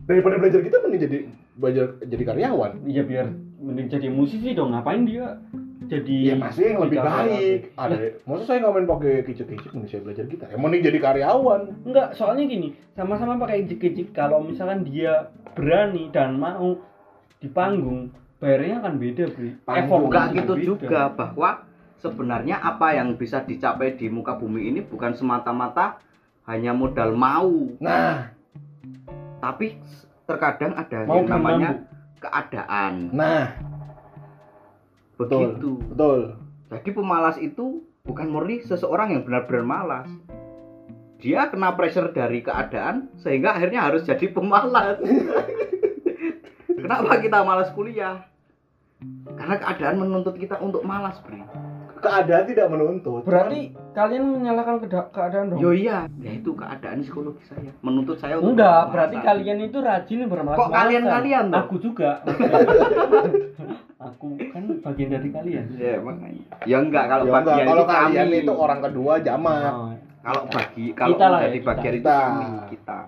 daripada 0.08 0.36
belajar 0.40 0.60
gitar 0.60 0.80
mending 0.84 1.04
jadi 1.08 1.18
belajar 1.56 1.86
jadi 2.04 2.24
karyawan. 2.28 2.72
ya 2.90 3.04
biar 3.04 3.28
mending 3.62 3.88
jadi 3.88 4.08
musisi 4.12 4.52
dong 4.52 4.76
ngapain 4.76 5.08
dia 5.08 5.40
jadi 5.88 6.16
Iya 6.32 6.36
masih 6.40 6.64
yang 6.72 6.80
lebih 6.88 7.00
baik. 7.04 7.60
Ada, 7.76 7.96
masa 8.24 8.44
saya 8.48 8.64
nggak 8.64 8.74
main 8.76 8.88
pakai 8.88 9.14
kicik-kicik, 9.28 9.72
mending 9.76 9.92
saya 9.92 10.02
belajar 10.04 10.24
gitar. 10.32 10.48
Ya 10.48 10.58
mending 10.60 10.84
jadi 10.88 11.00
karyawan. 11.00 11.62
enggak 11.84 12.08
soalnya 12.16 12.44
gini 12.48 12.76
sama-sama 12.96 13.36
pakai 13.40 13.68
icik-icik 13.68 14.16
kalau 14.16 14.40
misalkan 14.44 14.88
dia 14.88 15.32
berani 15.56 16.08
dan 16.16 16.40
mau 16.40 16.80
di 17.42 17.50
panggung 17.52 18.12
bayarnya 18.42 18.82
akan 18.82 18.94
beda 18.98 19.24
bri 19.38 19.50
Panggung, 19.62 20.10
Enggak 20.10 20.26
Effortnya 20.34 20.42
gitu 20.42 20.54
beda. 20.58 20.66
juga 20.66 21.02
bahwa 21.14 21.50
sebenarnya 22.02 22.58
apa 22.58 22.98
yang 22.98 23.14
bisa 23.16 23.46
dicapai 23.46 23.96
di 23.96 24.10
muka 24.10 24.36
bumi 24.36 24.74
ini 24.74 24.82
bukan 24.82 25.14
semata-mata 25.14 26.02
hanya 26.50 26.74
modal 26.74 27.14
mau, 27.14 27.70
Nah, 27.78 28.34
tapi 29.38 29.78
terkadang 30.26 30.74
ada 30.74 31.06
mau 31.06 31.22
yang 31.22 31.30
namanya 31.30 31.70
namanya 31.70 31.72
keadaan. 32.18 32.94
nah, 33.14 33.54
betul, 35.16 35.56
Begitu. 35.56 35.72
betul. 35.94 36.20
Jadi 36.72 36.90
pemalas 36.98 37.38
itu 37.38 37.86
bukan 38.02 38.28
murni 38.34 38.66
seseorang 38.66 39.14
yang 39.14 39.22
benar-benar 39.22 39.64
malas. 39.64 40.10
Dia 41.22 41.54
kena 41.54 41.78
pressure 41.78 42.10
dari 42.10 42.42
keadaan 42.42 43.14
sehingga 43.22 43.54
akhirnya 43.54 43.86
harus 43.86 44.02
jadi 44.02 44.26
pemalas. 44.34 44.98
Kenapa 46.82 47.22
kita 47.22 47.46
malas 47.46 47.70
kuliah? 47.78 48.26
Karena 49.38 49.62
keadaan 49.62 50.02
menuntut 50.02 50.34
kita 50.38 50.58
untuk 50.58 50.82
malas, 50.82 51.22
Bri. 51.22 51.42
Keadaan 52.02 52.44
tidak 52.46 52.68
menuntut. 52.68 53.22
berarti 53.22 53.60
kalian 53.92 54.24
menyalahkan 54.34 54.76
keadaan 55.08 55.46
dong 55.48 55.60
Yo 55.60 55.70
iya, 55.72 56.10
ya 56.18 56.32
itu 56.34 56.52
keadaan 56.52 57.00
psikologi 57.00 57.46
saya. 57.46 57.70
Menuntut 57.80 58.18
saya 58.18 58.36
untuk 58.36 58.58
enggak 58.58 58.90
berarti 58.90 59.18
kalian 59.20 59.60
itu 59.62 59.78
rajin 59.78 60.26
bermalas 60.26 60.58
Kok 60.58 60.70
kalian-kalian 60.72 61.46
toh? 61.48 61.62
aku 61.62 61.76
juga 61.78 62.12
aku 64.02 64.28
kan 64.50 64.64
bagian 64.82 65.10
dari 65.12 65.30
kalian 65.30 65.66
Ya 65.74 65.96
makanya. 65.98 66.44
Ya 66.64 66.78
enggak 66.80 67.06
kalau 67.08 67.24
Ya 67.24 67.30
enggak, 67.30 67.46
bagian 67.46 67.66
kalau 67.68 67.84
itu 67.84 67.94
kalian 67.94 68.28
kami. 68.28 68.42
itu 68.42 68.54
orang 68.56 68.80
kedua 68.82 69.14
jamak. 69.20 69.72
Oh, 69.72 69.94
Kalau 70.22 70.44
bagi 70.48 70.86
kalau 70.92 71.16
Kita 71.16 71.26
lah 71.28 71.40
ya, 71.40 71.44
menjadi 71.44 71.58
kita. 71.58 71.68
bagian 71.68 71.94
itu 71.96 72.10
kami 72.10 72.46
kita. 72.72 73.00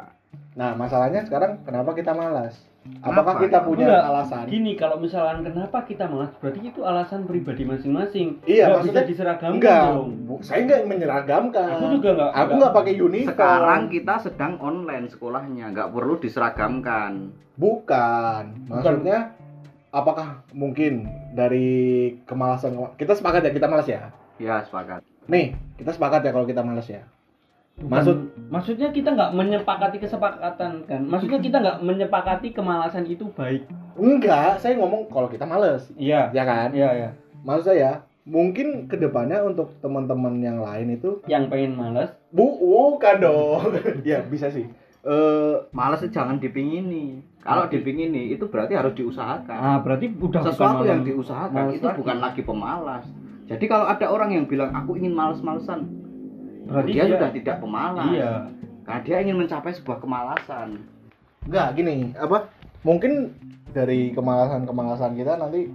Nah, 0.53 0.71
masalahnya 0.75 1.21
sekarang 1.23 1.51
kenapa 1.61 1.91
kita 1.93 2.11
malas? 2.11 2.53
Apakah 2.99 3.15
Kenapa 3.33 3.41
kita 3.41 3.57
ya? 3.57 3.63
punya 3.63 3.85
Enggak. 3.87 4.03
alasan? 4.05 4.43
gini 4.45 4.71
kalau 4.73 4.97
misalkan 4.97 5.39
kenapa 5.41 5.77
kita 5.83 6.03
malas 6.03 6.31
berarti 6.35 6.59
itu 6.61 6.79
alasan 6.81 7.23
pribadi 7.23 7.63
masing-masing 7.63 8.27
Iya, 8.43 8.63
Nggak 8.65 8.75
maksudnya- 8.77 8.91
bisa 8.99 9.09
diseragamkan 9.09 9.55
Enggak, 9.55 9.83
dong 9.89 10.09
Bu, 10.21 10.35
saya 10.39 10.59
enggak 10.61 10.79
menyeragamkan. 10.83 11.69
aku 11.69 11.85
juga 11.93 12.09
nggak 12.13 12.31
Aku 12.33 12.51
nggak 12.53 12.73
pakai 12.73 12.93
uniform. 12.97 13.29
Sekarang 13.29 13.81
kita 13.87 14.13
sedang 14.19 14.53
online 14.59 15.05
sekolahnya, 15.07 15.65
nggak 15.69 15.89
perlu 15.89 16.13
diseragamkan. 16.17 17.11
Bukan. 17.55 18.43
Maksudnya 18.67 19.31
apakah 19.89 20.27
mungkin 20.51 21.05
dari 21.31 21.71
kemalasan 22.23 22.73
kita 22.93 23.13
sepakat 23.13 23.43
ya 23.43 23.51
kita 23.51 23.67
malas 23.67 23.85
ya? 23.85 24.11
Ya 24.35 24.59
sepakat. 24.61 25.05
Nih, 25.25 25.55
kita 25.77 25.91
sepakat 25.91 26.19
ya 26.19 26.31
kalau 26.31 26.43
kita 26.43 26.59
malas 26.59 26.85
ya. 26.85 27.05
Maksud 27.73 28.17
maksudnya 28.47 28.89
kita 28.89 29.09
nggak 29.11 29.33
menyepakati 29.33 29.97
kesepakatan 29.97 30.85
kan 30.85 31.01
maksudnya 31.03 31.41
kita 31.41 31.57
nggak 31.57 31.77
menyepakati 31.81 32.53
kemalasan 32.53 33.03
itu 33.03 33.25
baik 33.33 33.65
enggak, 33.93 34.57
saya 34.57 34.77
ngomong 34.77 35.09
kalau 35.09 35.25
kita 35.25 35.41
malas. 35.43 35.89
iya 35.95 36.29
Ya 36.29 36.45
kan? 36.45 36.69
iya 36.69 36.89
iya 36.93 37.09
Maksud 37.41 37.73
saya 37.73 38.05
mungkin 38.23 38.85
ke 38.85 38.95
depannya 38.95 39.41
untuk 39.41 39.73
teman-teman 39.81 40.39
yang 40.39 40.61
lain 40.61 40.95
itu 40.95 41.19
yang 41.25 41.49
pengen 41.49 41.73
malas 41.73 42.13
bu 42.29 42.55
bukan 42.55 43.15
dong. 43.19 43.73
ya 44.07 44.21
bisa 44.21 44.47
sih. 44.47 44.69
Eh 45.03 45.53
Males 45.73 45.99
jangan 46.07 46.39
dipingini. 46.39 47.19
Kalau 47.43 47.67
dipingini 47.67 48.31
itu 48.31 48.47
berarti 48.47 48.77
harus 48.77 48.95
diusahakan. 48.95 49.51
ah 49.51 49.77
berarti 49.83 50.07
udah 50.13 50.39
Sesuatu 50.45 50.79
bukan 50.79 50.87
yang 50.87 51.01
diusahakan 51.03 51.51
males 51.67 51.75
itu 51.75 51.87
lagi. 51.89 51.97
bukan 51.99 52.17
lagi 52.21 52.41
pemalas. 52.45 53.05
Jadi 53.43 53.65
kalau 53.67 53.83
ada 53.83 54.07
orang 54.07 54.31
yang 54.31 54.45
bilang 54.47 54.71
aku 54.71 54.95
ingin 54.95 55.11
males-malesan, 55.11 55.83
berarti 56.67 56.91
dia, 56.91 57.05
sudah 57.07 57.31
tidak 57.31 57.55
pemalas. 57.59 58.07
iya 58.11 58.31
Karena 58.83 58.99
dia 59.03 59.17
ingin 59.23 59.37
mencapai 59.39 59.71
sebuah 59.71 59.97
kemalasan. 60.03 60.83
enggak 61.47 61.67
gini, 61.75 62.11
apa? 62.19 62.51
Mungkin 62.83 63.31
dari 63.71 64.11
kemalasan-kemalasan 64.11 65.15
kita 65.15 65.39
nanti 65.39 65.71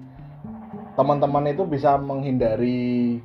teman-teman 0.99 1.51
itu 1.51 1.63
bisa 1.65 1.95
menghindari 1.95 3.23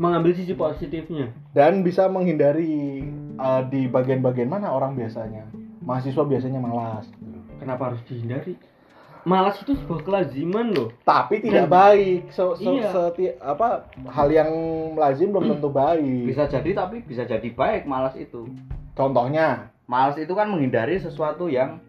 mengambil 0.00 0.32
sisi 0.32 0.56
positifnya 0.56 1.28
dan 1.52 1.84
bisa 1.84 2.08
menghindari 2.08 3.04
eh, 3.36 3.62
di 3.68 3.84
bagian-bagian 3.90 4.48
mana 4.48 4.72
orang 4.72 4.96
biasanya 4.96 5.44
mahasiswa 5.84 6.24
biasanya 6.24 6.56
malas 6.62 7.04
kenapa 7.60 7.92
harus 7.92 8.00
dihindari 8.08 8.56
malas 9.22 9.56
itu 9.58 9.72
sebuah 9.74 10.00
kelaziman 10.00 10.70
loh 10.70 10.88
tapi 11.00 11.38
tidak 11.38 11.66
Dan- 11.66 11.72
baik 11.72 12.20
so, 12.28 12.52
so- 12.52 12.72
Iya. 12.72 12.88
seti- 12.90 13.36
apa 13.36 13.84
hal 14.06 14.28
yang 14.28 14.50
lazim 14.94 15.28
belum 15.28 15.54
tentu 15.54 15.68
baik 15.68 16.24
Bisa 16.26 16.44
jadi 16.46 16.70
tapi 16.72 17.02
bisa 17.02 17.22
jadi 17.22 17.44
baik 17.46 17.84
malas 17.84 18.14
itu. 18.14 18.48
contohnya 18.92 19.68
Malas 19.84 20.14
itu 20.14 20.30
kan 20.30 20.46
menghindari 20.46 20.96
sesuatu 20.96 21.46
yang 21.46 21.82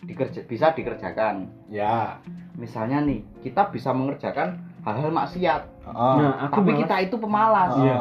dikerja, 0.00 0.42
bisa 0.42 0.74
dikerjakan. 0.74 1.46
ya 1.68 2.18
Misalnya 2.52 2.98
nih, 3.00 3.22
kita 3.40 3.66
bisa 3.68 3.90
mengerjakan 3.90 4.54
hal-hal 4.80 5.08
maksiat, 5.08 5.62
ah, 5.84 6.14
nah 6.14 6.32
aku 6.44 6.54
tapi 6.56 6.66
malas- 6.68 6.80
kita 6.80 6.96
itu 7.00 7.16
pemalas. 7.16 7.70
ah. 7.70 7.78
Iya. 7.80 7.98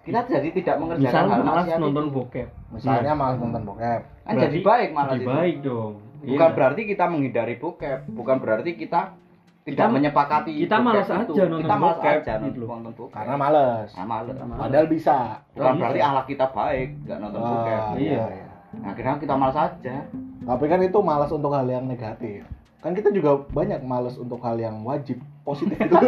Kita 0.00 0.18
jadi 0.26 0.48
tidak 0.50 0.76
mengerjakan 0.78 1.12
misalnya 1.12 1.28
hal 1.30 1.42
malas 1.42 1.60
maksiat 1.60 1.78
nonton 1.78 2.04
itu. 2.04 2.14
bokep 2.14 2.48
misalnya 2.72 3.12
malas 3.14 3.36
nonton 3.36 3.62
bokep 3.62 4.00
Kan 4.22 4.34
jadi 4.38 4.58
baik 4.60 4.88
malas 4.90 5.12
jadi 5.12 5.20
itu. 5.20 5.28
baik 5.30 5.56
dong 5.60 5.92
Bukan 6.20 6.36
Iya. 6.46 6.54
berarti 6.54 6.82
kita 6.84 7.04
menghindari 7.06 7.56
bokep, 7.56 8.04
bukan 8.08 8.36
berarti 8.38 8.74
kita 8.74 9.16
tidak 9.60 9.76
Kita- 9.78 9.92
menyepakati 9.92 10.52
kita 10.58 10.76
malas 10.78 11.04
itu. 11.04 11.12
aja 11.12 11.42
nonton 11.42 11.60
kita 11.60 11.74
malas 11.74 11.96
bokep, 11.96 12.16
aja 12.18 12.32
gitu 12.42 12.58
loh. 12.58 12.68
nonton 12.74 12.92
bokep. 12.94 13.14
karena 13.14 13.34
males 13.36 13.88
Nah, 13.90 14.06
males. 14.06 14.36
padahal 14.36 14.86
bisa 14.86 15.16
Bukan 15.50 15.64
bisa. 15.70 15.80
berarti 15.80 16.00
akhlak 16.02 16.26
kita 16.26 16.46
baik, 16.50 16.88
nggak 17.02 17.18
nonton 17.18 17.40
bokep. 17.40 17.78
Ah, 17.78 17.94
Iya. 17.94 18.24
iya. 18.30 18.46
Nah, 18.72 18.92
kira 18.92 19.10
kita 19.16 19.34
malas 19.34 19.56
aja. 19.58 19.96
tapi 20.40 20.64
kan 20.66 20.80
itu 20.80 20.98
malas 20.98 21.28
untuk 21.28 21.52
hal 21.52 21.66
yang 21.66 21.84
negatif 21.84 22.40
kan 22.78 22.92
kita 22.92 23.08
juga 23.10 23.36
banyak 23.46 23.80
malas 23.80 24.16
untuk 24.16 24.40
hal 24.40 24.56
yang 24.56 24.80
wajib 24.80 25.20
positif 25.42 25.76
itu 25.76 25.92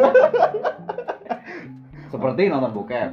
Seperti 2.08 2.42
nonton 2.46 2.72
bokep. 2.72 3.10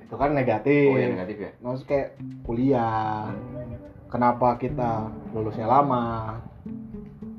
itu 0.00 0.14
kan 0.16 0.30
negatif 0.32 0.88
Oh, 0.88 0.96
yang 0.96 1.12
negatif 1.12 1.36
ya. 1.38 1.50
maksud 1.60 1.84
kayak 1.84 2.16
kuliah 2.42 3.28
kenapa 4.08 4.56
kita 4.56 5.06
lulusnya 5.30 5.64
lama 5.64 6.36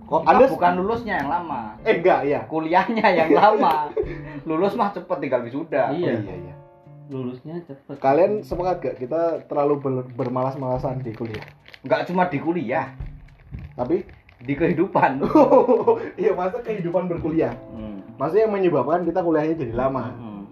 kok 0.04 0.22
Kita 0.22 0.30
anda 0.32 0.46
bukan 0.48 0.74
lulusnya 0.76 1.14
yang 1.18 1.30
lama, 1.30 1.62
eh 1.84 1.94
enggak 1.96 2.22
ya 2.26 2.40
kuliahnya 2.44 3.08
yang 3.10 3.30
lama. 3.40 3.94
Lulus 4.42 4.74
mah 4.74 4.90
cepet 4.90 5.18
tinggal 5.20 5.42
wisuda. 5.44 5.94
Iya. 5.94 6.14
Oh, 6.16 6.20
iya 6.20 6.36
iya 6.40 6.56
lulusnya 7.10 7.58
cepet 7.64 7.98
kalian 7.98 8.42
sepakat 8.42 8.76
gak 8.80 8.96
kita 9.00 9.22
terlalu 9.46 9.82
ber- 9.82 10.10
bermalas-malasan 10.14 11.02
di 11.02 11.10
kuliah 11.12 11.42
Nggak 11.82 12.06
cuma 12.06 12.26
di 12.26 12.38
kuliah, 12.38 12.94
tapi 13.74 14.06
di 14.40 14.54
kehidupan. 14.54 15.26
iya 16.22 16.32
masa 16.32 16.62
kehidupan 16.62 17.06
berkuliah 17.06 17.58
Hmm. 17.70 18.06
masa 18.14 18.38
yang 18.38 18.50
menyebabkan 18.50 19.02
kita 19.04 19.20
kuliahnya 19.20 19.58
jadi 19.58 19.74
lama 19.74 20.04
Hmm. 20.12 20.44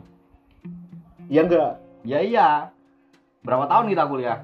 iya 1.29 1.41
enggak 1.41 1.71
Ya 2.01 2.19
iya. 2.21 2.47
Berapa 3.41 3.67
tahun 3.67 3.89
kita 3.89 4.03
kuliah? 4.05 4.41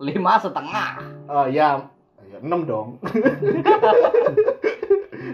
Lima 0.00 0.36
setengah. 0.36 0.88
Ah, 1.28 1.46
ya 1.46 1.80
ya, 2.30 2.38
enam 2.40 2.62
dong 2.62 2.88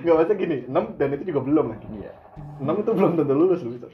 nggak 0.03 0.17
masa 0.17 0.33
gini 0.33 0.65
enam 0.67 0.97
dan 0.97 1.13
itu 1.13 1.29
juga 1.29 1.41
belum 1.45 1.77
lagi 1.77 1.87
Iya. 1.93 2.13
enam 2.59 2.75
itu 2.81 2.91
belum 2.91 3.13
tentu 3.15 3.35
lulus 3.37 3.61
loh 3.63 3.77
itu 3.77 3.89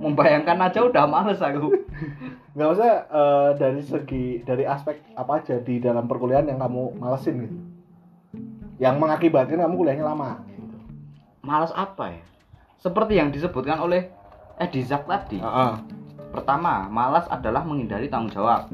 Membayangkan 0.00 0.56
aja 0.64 0.80
udah 0.80 1.04
males 1.04 1.44
aku. 1.44 1.76
nggak 2.50 2.70
usah 2.72 2.90
eh, 3.06 3.50
dari 3.60 3.82
segi 3.84 4.24
dari 4.42 4.64
aspek 4.64 4.96
apa 5.12 5.38
aja 5.38 5.60
di 5.60 5.76
dalam 5.78 6.08
perkuliahan 6.08 6.48
yang 6.48 6.58
kamu 6.58 6.96
malesin 6.96 7.36
gitu 7.44 7.56
yang 8.80 8.96
mengakibatkan 8.96 9.60
kamu 9.60 9.76
kuliahnya 9.76 10.08
lama 10.08 10.40
gitu. 10.48 10.76
Males 11.44 11.68
apa 11.76 12.16
ya? 12.16 12.24
Seperti 12.80 13.20
yang 13.20 13.28
disebutkan 13.28 13.76
oleh 13.76 14.08
Edi 14.56 14.80
Zak 14.80 15.04
tadi. 15.04 15.36
Ah, 15.36 15.52
ah. 15.52 15.72
Pertama, 16.32 16.88
malas 16.88 17.28
adalah 17.28 17.60
menghindari 17.60 18.08
tanggung 18.08 18.32
jawab. 18.32 18.72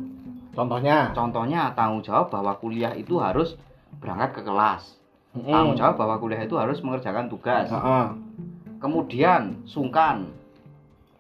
Contohnya, 0.57 1.13
Contohnya 1.13 1.63
tanggung 1.77 2.01
jawab 2.01 2.33
bahwa 2.33 2.57
kuliah 2.57 2.97
itu 2.97 3.21
harus 3.21 3.61
berangkat 4.01 4.41
ke 4.41 4.43
kelas. 4.43 4.97
Mm-mm. 5.37 5.53
Tanggung 5.53 5.77
jawab 5.77 5.95
bahwa 5.95 6.17
kuliah 6.17 6.41
itu 6.41 6.57
harus 6.57 6.81
mengerjakan 6.81 7.29
tugas. 7.29 7.69
Heeh. 7.69 8.07
Kemudian 8.81 9.61
sungkan. 9.65 10.33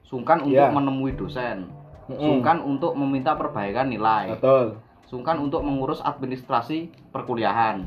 Sungkan 0.02 0.40
untuk 0.40 0.56
Iya. 0.56 0.72
menemui 0.72 1.12
dosen. 1.12 1.68
Mm-mm. 2.08 2.16
Sungkan 2.16 2.64
untuk 2.64 2.96
meminta 2.96 3.36
perbaikan 3.36 3.86
nilai. 3.86 4.32
Betul. 4.32 4.80
Sungkan 5.04 5.36
untuk 5.38 5.60
mengurus 5.60 6.00
administrasi 6.00 6.88
perkuliahan. 7.12 7.84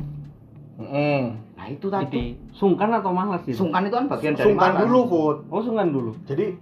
Mm-mm. 0.79 1.21
Nah, 1.57 1.65
itu 1.67 1.89
tadi. 1.89 2.05
Jadi 2.07 2.25
sungkan 2.53 2.93
atau 2.93 3.11
malas 3.11 3.43
sih? 3.43 3.51
Sungkan 3.51 3.83
itu 3.83 3.95
kan 3.95 4.07
bagian 4.07 4.37
dari 4.37 4.45
Sungkan 4.47 4.71
malas. 4.71 4.81
dulu, 4.85 4.99
Put. 5.09 5.37
Oh 5.49 5.59
sungkan 5.59 5.89
dulu. 5.91 6.11
Jadi, 6.23 6.55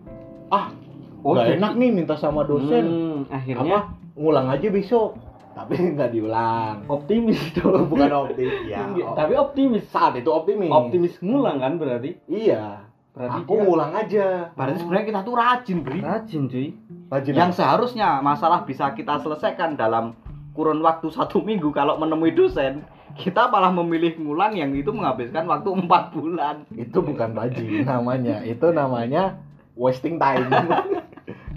ah, 0.49 0.73
Oh, 1.19 1.33
nggak 1.33 1.45
jadi- 1.47 1.57
enak 1.57 1.73
nih 1.75 1.89
minta 1.91 2.15
sama 2.15 2.43
dosen. 2.43 2.85
Hmm, 2.85 3.19
akhirnya 3.27 3.63
Apa? 3.63 3.79
Ngulang 4.15 4.47
aja 4.47 4.67
besok. 4.67 5.17
Tapi 5.51 5.73
nggak 5.95 6.11
diulang. 6.11 6.75
optimis 6.85 7.41
dong. 7.55 7.87
Bukan 7.87 8.09
optimis. 8.09 8.53
ya. 8.65 8.83
Enggak, 8.83 9.13
Tapi 9.13 9.33
optimis. 9.35 9.83
saat 9.87 10.13
itu 10.13 10.27
optimis. 10.27 10.69
Optimis 10.69 11.13
ngulang 11.19 11.57
kan 11.57 11.75
berarti? 11.75 12.17
Iya. 12.25 12.85
Berarti 13.11 13.39
Aku 13.41 13.51
dia 13.51 13.61
ngulang 13.63 13.91
aja. 13.91 14.25
Berarti 14.53 14.77
sebenarnya 14.77 15.05
kita 15.07 15.19
tuh 15.21 15.35
rajin, 15.35 15.77
Bri. 15.81 15.99
rajin 15.99 16.41
cuy. 16.45 16.67
Rajin. 17.07 17.33
Yang 17.33 17.51
seharusnya 17.55 18.21
masalah 18.21 18.61
bisa 18.61 18.93
kita 18.93 19.17
selesaikan 19.17 19.73
dalam 19.73 20.13
kurun 20.53 20.77
waktu 20.79 21.09
satu 21.09 21.41
minggu 21.41 21.69
kalau 21.69 21.97
menemui 21.97 22.29
dosen, 22.31 22.85
kita 23.13 23.45
malah 23.47 23.69
memilih 23.71 24.17
ngulang 24.17 24.53
yang 24.53 24.69
itu 24.71 24.89
menghabiskan 24.89 25.45
waktu 25.45 25.69
empat 25.71 26.03
bulan. 26.11 26.65
itu 26.71 26.93
bukan 26.95 27.33
rajin 27.33 27.81
namanya. 27.83 28.41
Itu 28.43 28.69
namanya 28.69 29.41
wasting 29.73 30.17
time. 30.17 30.45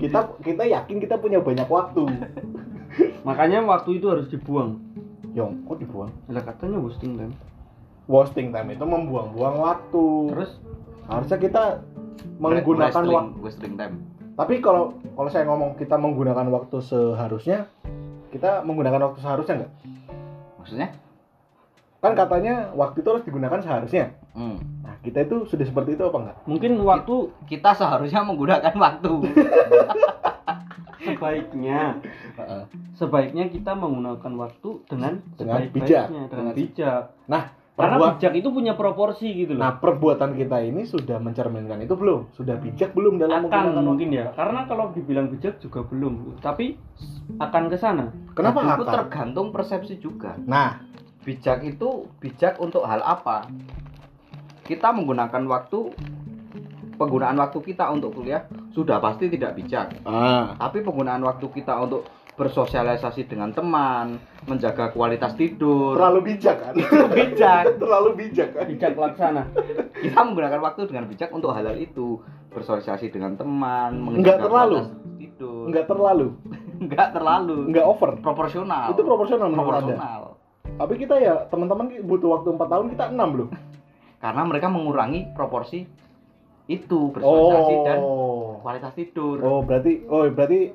kita 0.01 0.41
kita 0.41 0.65
yakin 0.65 0.97
kita 0.97 1.21
punya 1.21 1.45
banyak 1.45 1.69
waktu. 1.69 2.09
Makanya 3.29 3.61
waktu 3.69 4.01
itu 4.01 4.09
harus 4.09 4.27
dibuang. 4.33 4.81
Yong, 5.37 5.69
kok 5.69 5.79
dibuang? 5.79 6.11
Lah 6.33 6.43
katanya 6.43 6.81
wasting 6.81 7.21
time. 7.21 7.37
Wasting 8.09 8.51
time 8.51 8.75
itu 8.75 8.83
membuang-buang 8.83 9.61
waktu. 9.61 10.05
Terus 10.35 10.53
harusnya 11.07 11.39
kita 11.39 11.63
menggunakan 12.41 13.05
waktu. 13.05 13.37
wrestling 13.45 13.77
time. 13.77 13.95
Tapi 14.35 14.65
kalau 14.65 14.97
kalau 15.15 15.29
saya 15.29 15.45
ngomong 15.45 15.77
kita 15.77 16.01
menggunakan 16.01 16.49
waktu 16.49 16.81
seharusnya, 16.81 17.69
kita 18.33 18.65
menggunakan 18.65 19.13
waktu 19.13 19.21
seharusnya 19.21 19.55
nggak? 19.65 19.73
Maksudnya? 20.65 20.89
Kan 22.01 22.17
katanya 22.17 22.73
waktu 22.73 23.05
itu 23.05 23.09
harus 23.13 23.25
digunakan 23.29 23.61
seharusnya. 23.61 24.17
Hmm. 24.33 24.80
Kita 25.01 25.19
itu 25.21 25.37
sudah 25.45 25.65
seperti 25.65 25.95
itu 25.95 26.03
apa 26.03 26.19
enggak? 26.19 26.37
mungkin 26.45 26.73
waktu 26.79 27.15
Kita 27.47 27.73
seharusnya 27.73 28.21
menggunakan 28.21 28.75
waktu. 28.75 29.13
sebaiknya 31.01 31.97
Heeh. 32.37 32.63
sebaiknya 32.93 33.49
kita 33.49 33.73
menggunakan 33.73 34.33
waktu 34.37 34.69
dengan 34.85 35.13
Dengan 35.35 35.61
bijak. 35.67 36.07
dengan 36.07 36.29
Dengan- 36.29 36.55
bijak. 36.55 37.03
Nah, 37.27 37.45
Karena 37.73 37.97
perbuat- 37.97 38.13
bijak 38.15 38.33
itu 38.37 38.49
punya 38.51 38.73
proporsi 38.75 39.29
gitu 39.35 39.57
loh. 39.57 39.63
nah 39.63 39.73
perbuatan 39.75 40.37
kita 40.37 40.61
ini 40.61 40.85
sudah 40.85 41.17
mencerminkan 41.17 41.81
itu 41.81 41.97
belum? 41.97 42.29
Sudah 42.31 42.61
bijak 42.61 42.93
belum 42.93 43.17
dalam 43.17 43.41
akan 43.41 43.49
menggunakan 43.49 43.73
waktu? 43.73 43.89
mungkin 43.89 44.09
ya. 44.13 44.27
Karena 44.37 44.61
kalau 44.69 44.93
dibilang 44.93 45.27
bijak 45.27 45.57
juga 45.59 45.81
belum. 45.83 46.37
Tapi 46.39 46.77
akan 47.39 47.63
ke 47.67 47.77
sana. 47.77 48.13
Kenapa 48.37 48.77
Itu 48.77 48.85
tergantung 48.85 49.49
persepsi 49.51 49.97
juga. 49.97 50.37
Nah, 50.39 50.85
Bijak 51.21 51.61
itu 51.63 51.89
bijak 52.17 52.57
untuk 52.57 52.81
hal 52.83 53.01
apa? 53.01 53.45
Kita 54.71 54.95
menggunakan 54.95 55.43
waktu 55.51 55.79
penggunaan 56.95 57.35
waktu 57.35 57.59
kita 57.59 57.91
untuk 57.91 58.15
kuliah 58.15 58.47
sudah 58.71 59.03
pasti 59.03 59.27
tidak 59.27 59.59
bijak. 59.59 59.99
ah, 60.07 60.55
Tapi 60.55 60.87
penggunaan 60.87 61.27
waktu 61.27 61.43
kita 61.51 61.75
untuk 61.75 62.07
bersosialisasi 62.39 63.27
dengan 63.27 63.51
teman, 63.51 64.17
menjaga 64.47 64.95
kualitas 64.95 65.35
tidur, 65.35 65.99
terlalu 65.99 66.33
bijak 66.33 66.57
kan? 66.63 66.75
bijak. 67.11 67.63
terlalu 67.83 68.11
bijak 68.15 68.49
kan? 68.55 68.65
Bijak 68.65 68.95
laksana. 68.95 69.43
Kita 69.93 70.21
menggunakan 70.23 70.61
waktu 70.63 70.87
dengan 70.87 71.05
bijak 71.05 71.35
untuk 71.35 71.51
hal-hal 71.51 71.75
itu, 71.77 72.23
bersosialisasi 72.49 73.11
dengan 73.11 73.35
teman, 73.35 73.91
Enggak 74.23 74.39
menjaga 74.39 74.45
terlalu. 74.47 74.77
kualitas 74.79 75.19
tidur. 75.19 75.63
Enggak 75.67 75.85
terlalu, 75.91 76.27
Enggak 76.87 77.09
terlalu. 77.11 77.57
enggak 77.69 77.87
over. 77.91 78.11
Proporsional. 78.23 78.87
Itu 78.95 79.03
proporsional 79.03 79.49
proporsional. 79.51 80.21
Tapi 80.79 80.95
kita 80.97 81.19
ya 81.19 81.35
teman-teman 81.51 81.91
butuh 82.07 82.39
waktu 82.39 82.55
4 82.55 82.73
tahun 82.73 82.87
kita 82.95 83.05
6 83.13 83.19
loh. 83.35 83.51
Karena 84.21 84.43
mereka 84.45 84.69
mengurangi 84.69 85.33
proporsi 85.33 85.89
itu 86.67 87.11
bersosialisasi 87.11 87.75
dan 87.83 87.99
Oh. 87.99 88.61
kualitas 88.61 88.93
tidur. 88.93 89.41
Oh, 89.41 89.61
berarti 89.61 90.05
oh 90.07 90.29
berarti 90.29 90.71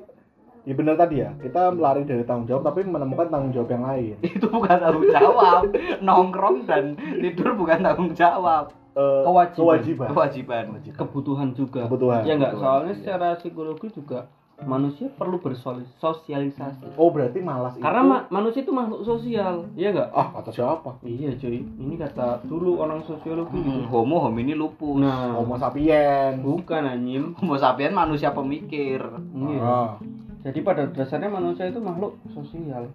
ya 0.62 0.74
benar 0.74 0.98
tadi 0.98 1.22
ya. 1.22 1.30
Kita 1.32 1.70
lari 1.72 2.02
dari 2.02 2.26
tanggung 2.26 2.44
jawab 2.44 2.66
tapi 2.66 2.82
menemukan 2.82 3.30
tanggung 3.30 3.54
jawab 3.54 3.70
yang 3.70 3.84
lain. 3.86 4.16
Itu 4.36 4.50
bukan 4.50 4.76
tanggung 4.76 5.08
jawab. 5.08 5.62
Nongkrong 6.02 6.66
dan 6.66 6.84
tidur 6.98 7.54
bukan 7.54 7.78
tanggung 7.80 8.12
jawab. 8.12 8.74
Eh, 8.92 9.22
Kewajiban. 9.22 9.54
kewajiban. 9.54 10.08
Kewajiban. 10.10 10.64
Kebutuhan 10.90 11.48
juga. 11.52 11.84
Kebutuhan. 11.84 12.24
Ya 12.24 12.32
enggak, 12.34 12.56
soalnya 12.56 12.94
secara 12.96 13.36
psikologi 13.36 13.92
juga 13.92 14.24
manusia 14.58 15.12
perlu 15.12 15.36
bersosialisasi. 15.36 16.96
Oh, 16.96 17.12
berarti 17.12 17.38
malas 17.38 17.76
Karena 17.76 18.00
itu 18.00 18.08
ma- 18.08 18.26
manusia 18.30 18.60
itu 18.60 18.72
makhluk 18.72 19.04
sosial, 19.04 19.68
iya 19.74 19.92
enggak? 19.92 20.08
ah 20.10 20.32
kata 20.32 20.48
siapa? 20.48 20.96
Iya 21.02 21.36
cuy, 21.36 21.60
ini 21.60 21.94
kata 21.94 22.40
dulu 22.42 22.80
orang 22.80 23.04
sosiologi 23.04 23.52
Hmm, 23.52 23.84
gitu. 23.84 23.92
homo 23.92 24.16
homini 24.18 24.56
lupus. 24.56 24.96
Nah, 24.96 25.36
Homo 25.36 25.60
sapiens. 25.60 26.40
bukan 26.40 26.82
anjing. 26.82 27.36
Homo 27.36 27.54
sapiens 27.54 27.92
manusia 27.92 28.32
pemikir. 28.32 29.04
Iya. 29.34 29.60
Ah, 29.60 29.92
Jadi 30.40 30.62
pada 30.62 30.86
dasarnya 30.86 31.28
manusia 31.28 31.66
itu 31.66 31.76
makhluk 31.76 32.16
sosial. 32.30 32.88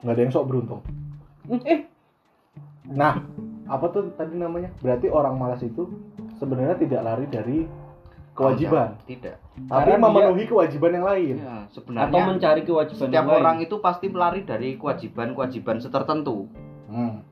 nggak 0.00 0.10
ada 0.10 0.22
yang 0.22 0.32
sok 0.32 0.48
beruntung. 0.48 0.80
Eh, 1.62 1.84
Nah, 2.86 3.16
apa 3.64 3.88
tuh 3.88 4.12
tadi 4.12 4.32
namanya? 4.34 4.68
Berarti 4.78 5.08
orang 5.08 5.36
malas 5.36 5.60
itu 5.60 5.88
sebenarnya 6.34 6.76
tidak 6.76 7.00
lari 7.00 7.24
dari 7.26 7.58
kewajiban, 8.32 8.96
Tidak. 9.02 9.36
Tapi 9.54 9.70
Karena 9.70 9.94
dia- 9.94 10.02
memenuhi 10.02 10.44
kewajiban 10.44 10.90
yang 10.92 11.06
lain. 11.06 11.34
Ya, 11.38 11.54
atau 11.62 11.70
sebenarnya 11.70 12.24
mencari 12.26 12.60
kewajiban 12.62 13.00
setiap 13.00 13.14
yang 13.14 13.28
lain. 13.30 13.38
orang 13.38 13.56
itu 13.62 13.74
pasti 13.78 14.06
melari 14.10 14.40
dari 14.42 14.68
kewajiban-kewajiban 14.74 15.76
tertentu. 15.80 16.50
Hmm. 16.90 17.22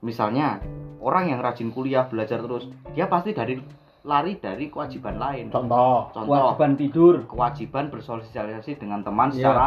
Misalnya, 0.00 0.64
orang 0.98 1.28
yang 1.28 1.40
rajin 1.40 1.68
kuliah, 1.70 2.08
belajar 2.08 2.40
terus, 2.40 2.68
dia 2.92 3.04
pasti 3.06 3.32
dari 3.32 3.60
lari 4.00 4.38
dari 4.38 4.70
kewajiban 4.70 5.18
lain. 5.18 5.50
Contoh. 5.50 6.08
Contoh, 6.14 6.24
kewajiban 6.24 6.72
tidur 6.78 7.14
kewajiban 7.26 7.90
bersosialisasi 7.90 8.78
dengan 8.78 9.02
teman 9.02 9.28
Iya. 9.28 9.36
secara 9.50 9.66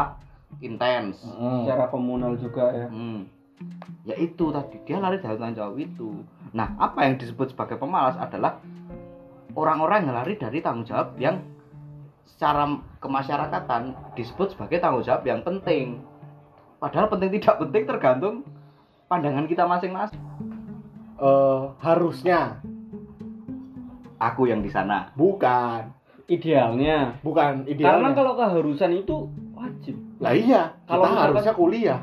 intens. 0.58 1.22
Hmm. 1.22 1.62
secara 1.62 1.86
komunal 1.86 2.34
juga 2.34 2.72
ya. 2.72 2.88
Hmm. 2.90 3.28
Ya 4.02 4.16
itu 4.16 4.48
tadi 4.50 4.80
dia 4.82 4.98
lari 4.98 5.20
dari 5.20 5.36
tanggung 5.36 5.54
jawab 5.54 5.76
itu. 5.76 6.24
Nah, 6.50 6.74
apa 6.80 7.06
yang 7.06 7.20
disebut 7.20 7.52
sebagai 7.52 7.76
pemalas 7.76 8.16
adalah 8.16 8.58
orang-orang 9.52 10.08
yang 10.08 10.16
lari 10.16 10.34
dari 10.34 10.58
tanggung 10.58 10.88
jawab 10.88 11.14
yang 11.20 11.38
secara 12.30 12.64
kemasyarakatan 12.98 13.82
disebut 14.14 14.54
sebagai 14.54 14.78
tanggung 14.78 15.02
jawab 15.02 15.22
yang 15.22 15.40
penting. 15.40 16.00
Padahal 16.78 17.08
penting 17.08 17.36
tidak 17.36 17.60
penting 17.60 17.82
tergantung 17.84 18.34
pandangan 19.06 19.44
kita 19.44 19.64
masing-masing. 19.64 20.20
Eh, 21.16 21.62
harusnya 21.78 22.62
Aku 24.16 24.44
yang 24.44 24.60
di 24.60 24.68
sana. 24.68 25.08
bukan, 25.12 25.96
Idealnya. 26.28 27.16
bukan 27.24 27.64
Karena 27.64 27.72
idealnya. 27.72 28.12
kalau 28.12 28.32
keharusan 28.36 28.92
itu 28.94 29.16
wajib. 29.50 29.96
Lah 30.20 30.36
iya, 30.36 30.76
Kalau 30.84 31.08
kita 31.08 31.20
harusnya 31.24 31.54
kuliah. 31.56 32.00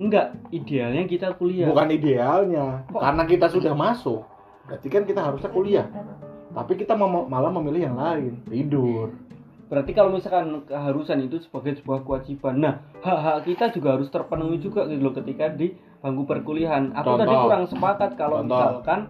Enggak, 0.00 0.32
idealnya 0.48 1.04
kita 1.04 1.36
kuliah. 1.36 1.68
Bukan 1.68 1.92
idealnya, 1.92 2.88
Kok? 2.88 2.98
karena 2.98 3.22
kita 3.28 3.46
sudah 3.52 3.70
masuk. 3.70 4.24
Berarti 4.66 4.88
kan 4.88 5.04
kita 5.04 5.20
harusnya 5.22 5.50
kuliah. 5.52 5.86
Tapi 6.52 6.72
kita 6.74 6.92
mem- 6.92 7.28
malah 7.28 7.52
memilih 7.52 7.92
yang 7.92 7.96
lain, 7.96 8.40
tidur. 8.48 9.12
Berarti 9.72 9.96
kalau 9.96 10.12
misalkan 10.12 10.68
keharusan 10.68 11.24
itu 11.24 11.40
sebagai 11.40 11.80
sebuah 11.80 12.04
kewajiban. 12.04 12.60
Nah, 12.60 12.84
hak-hak 13.00 13.48
kita 13.48 13.72
juga 13.72 13.96
harus 13.96 14.12
terpenuhi 14.12 14.60
juga 14.60 14.84
gitu 14.84 15.00
loh 15.00 15.16
ketika 15.16 15.48
di 15.48 15.72
bangku 16.04 16.28
perkuliahan. 16.28 16.92
Aku 16.92 17.16
Contoh. 17.16 17.24
tadi 17.24 17.34
kurang 17.40 17.64
sepakat 17.72 18.10
kalau 18.20 18.44
Contoh. 18.44 18.52
misalkan 18.52 19.00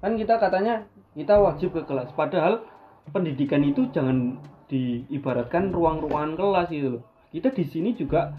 kan 0.00 0.12
kita 0.16 0.40
katanya 0.40 0.88
kita 1.12 1.36
wajib 1.36 1.76
ke 1.76 1.84
kelas. 1.84 2.08
Padahal 2.16 2.64
pendidikan 3.12 3.60
itu 3.60 3.92
jangan 3.92 4.40
diibaratkan 4.72 5.68
ruang-ruangan 5.68 6.32
kelas 6.32 6.72
gitu 6.72 6.88
loh. 6.96 7.02
Kita 7.28 7.52
di 7.52 7.68
sini 7.68 7.92
juga 7.92 8.32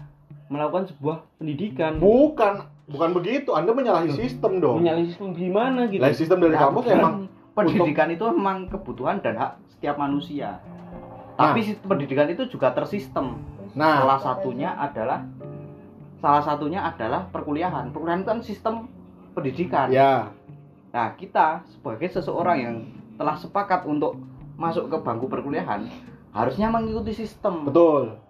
melakukan 0.50 0.90
sebuah 0.90 1.38
pendidikan. 1.38 2.02
Bukan, 2.02 2.66
bukan 2.90 3.10
begitu. 3.14 3.54
Anda 3.54 3.70
menyalahi 3.70 4.10
sistem 4.18 4.58
dong. 4.58 4.82
Menyalahi 4.82 5.14
sistem 5.14 5.30
gimana 5.30 5.86
gitu. 5.86 6.02
Lah 6.02 6.10
sistem 6.10 6.42
dari 6.42 6.58
Ya, 6.58 6.66
kampus 6.66 6.90
emang 6.90 7.30
pendidikan 7.54 8.10
itu 8.10 8.26
memang 8.34 8.66
kebutuhan 8.66 9.22
dan 9.22 9.38
hak 9.38 9.62
setiap 9.78 9.94
manusia. 9.94 10.58
Tapi 11.36 11.60
si- 11.64 11.80
pendidikan 11.80 12.28
itu 12.28 12.44
juga 12.48 12.72
tersistem. 12.72 13.40
nah, 13.72 14.04
salah 14.04 14.20
satunya 14.20 14.68
adalah 14.76 15.24
salah 16.20 16.42
satunya 16.44 16.84
adalah 16.84 17.26
perkuliahan. 17.32 17.88
Perkuliahan 17.90 18.20
itu 18.20 18.28
kan 18.28 18.40
sistem 18.44 18.74
pendidikan. 19.32 19.88
ya, 19.88 20.28
Nah, 20.92 21.16
kita 21.16 21.64
sebagai 21.72 22.04
seseorang 22.12 22.58
yang 22.60 22.76
telah 23.16 23.32
sepakat 23.32 23.88
untuk 23.88 24.20
masuk 24.60 24.92
ke 24.92 24.96
bangku 25.00 25.24
perkuliahan, 25.24 25.88
harusnya 26.36 26.68
mengikuti 26.68 27.16
sistem 27.16 27.64
Betul. 27.64 28.20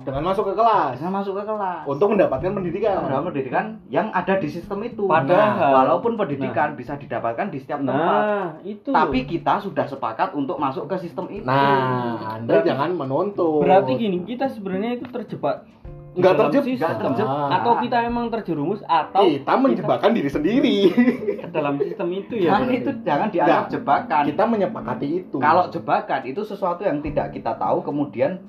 Dengan 0.00 0.22
masuk 0.24 0.44
ke 0.46 0.54
kelas 0.54 0.94
Harusnya 0.94 1.10
masuk 1.12 1.34
ke 1.34 1.44
kelas 1.44 1.82
untuk 1.84 2.06
mendapatkan 2.08 2.50
pendidikan. 2.50 2.94
Pendidikan 3.04 3.64
yang 3.86 4.08
ada 4.10 4.34
di 4.36 4.46
sistem 4.46 4.80
itu 4.82 5.04
Padahal- 5.04 5.74
walaupun 5.76 6.14
pendidikan 6.14 6.72
bisa 6.72 6.94
didapatkan 6.94 7.46
di 7.48 7.58
setiap 7.58 7.78
tempat 7.78 8.22
Nah, 8.22 8.46
itu. 8.62 8.90
tapi 8.90 9.24
kita 9.24 9.60
sudah 9.60 9.84
sepakat 9.84 10.32
untuk 10.32 10.56
masuk 10.56 10.86
ke 10.86 10.96
sistem 10.98 11.28
itu 11.28 11.44
Nah, 11.44 12.16
Anda 12.32 12.48
Berarti- 12.56 12.68
jangan 12.68 12.90
menuntut. 12.92 13.60
berarti 13.60 13.92
gini, 13.94 14.18
kita 14.24 14.48
sebenarnya 14.48 14.90
itu 14.94 15.06
terjebak 15.06 15.66
Nggak 16.10 16.34
terjebak. 16.50 16.98
terjebak. 16.98 17.48
Atau 17.54 17.72
kita 17.78 17.96
emang 18.02 18.26
terjerumus 18.28 18.82
atau 18.82 19.22
kita 19.22 19.54
menjebakan 19.54 20.10
diri 20.10 20.26
sendiri. 20.26 20.76
ke 21.38 21.48
dalam 21.48 21.78
sistem 21.78 22.08
itu 22.10 22.34
ya. 22.36 22.50
jangan 22.50 22.62
berarti. 22.64 22.76
itu 22.76 22.90
jangan 23.00 23.28
dianggap 23.30 23.64
jebakan 23.68 24.22
kita 24.26 24.44
menyepakati 24.44 25.08
itu. 25.22 25.36
kalau 25.38 25.64
jebakan 25.68 26.20
itu 26.24 26.40
sesuatu 26.42 26.82
yang 26.82 26.98
tidak 27.00 27.30
kita 27.30 27.54
tahu 27.54 27.78
kemudian 27.80 28.42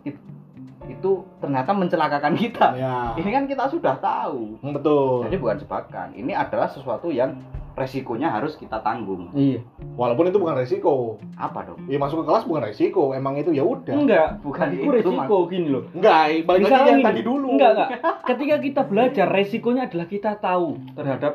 itu 0.92 1.12
ternyata 1.38 1.72
mencelakakan 1.72 2.34
kita 2.36 2.68
ya, 2.76 3.16
ini 3.16 3.30
kan 3.30 3.44
kita 3.46 3.66
sudah 3.68 3.96
tahu 3.98 4.60
betul. 4.62 5.24
jadi 5.26 5.36
bukan 5.36 5.58
jebakan 5.58 6.08
ini 6.12 6.32
adalah 6.32 6.68
sesuatu 6.68 7.08
yang 7.08 7.36
resikonya 7.72 8.28
harus 8.28 8.60
kita 8.60 8.84
tanggung 8.84 9.32
Iya. 9.32 9.64
Walaupun 9.96 10.28
itu 10.28 10.38
bukan 10.38 10.60
resiko. 10.60 11.16
apa 11.34 11.64
dong 11.64 11.80
Ya 11.88 11.96
masuk 11.96 12.22
ke 12.22 12.26
kelas 12.28 12.44
bukan 12.44 12.68
resiko, 12.68 13.16
emang 13.16 13.40
itu 13.40 13.56
ya 13.56 13.64
udah. 13.64 13.96
Enggak, 13.96 14.44
Bukan 14.44 14.76
itu 14.76 14.84
itu, 14.84 14.92
resiko 14.92 15.38
gini 15.48 15.68
loh. 15.72 15.88
Enggak, 15.96 16.44
balik 16.44 16.68
lagi 16.68 16.90
yang 16.90 17.00
tadi 17.02 17.22
dulu. 17.24 17.56
Enggak, 17.56 17.72
enggak. 17.74 17.90
Ketika 18.28 18.56
kita 18.60 18.82
belajar, 18.84 19.26
resikonya 19.32 19.88
adalah 19.88 20.04
kita 20.06 20.32
tahu 20.36 20.68
terhadap 20.94 21.34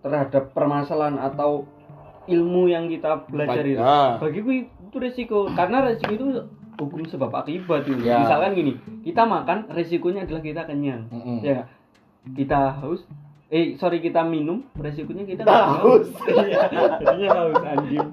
terhadap 0.00 0.42
permasalahan 0.56 1.20
atau 1.20 1.68
ilmu 2.24 2.72
yang 2.72 2.88
kita 2.88 3.28
pelajari. 3.28 3.76
itu. 3.76 3.80
Ya. 3.80 4.16
Bagiku 4.16 4.50
itu 4.50 4.96
resiko 4.96 5.38
karena 5.52 5.84
resiko 5.84 6.12
itu 6.14 6.26
hukum 6.76 7.02
sebab 7.02 7.32
akibat 7.34 7.84
itu. 7.84 8.00
Ya. 8.00 8.20
Misalkan 8.20 8.52
gini, 8.52 8.72
kita 9.02 9.24
makan 9.24 9.68
resikonya 9.68 10.22
adalah 10.22 10.40
kita 10.40 10.62
kenyang. 10.62 11.08
Mm-mm. 11.08 11.40
Ya 11.40 11.52
nggak? 11.56 11.68
Kita 12.32 12.58
haus 12.78 13.02
eh 13.46 13.74
sorry 13.74 14.00
kita 14.00 14.22
minum 14.22 14.66
resikonya 14.74 15.22
kita 15.22 15.42
nggak 15.42 15.66
haus. 15.76 16.08
Iya, 16.26 16.60
jadinya 16.98 17.28
haus 17.36 17.56
anjing. 17.58 18.08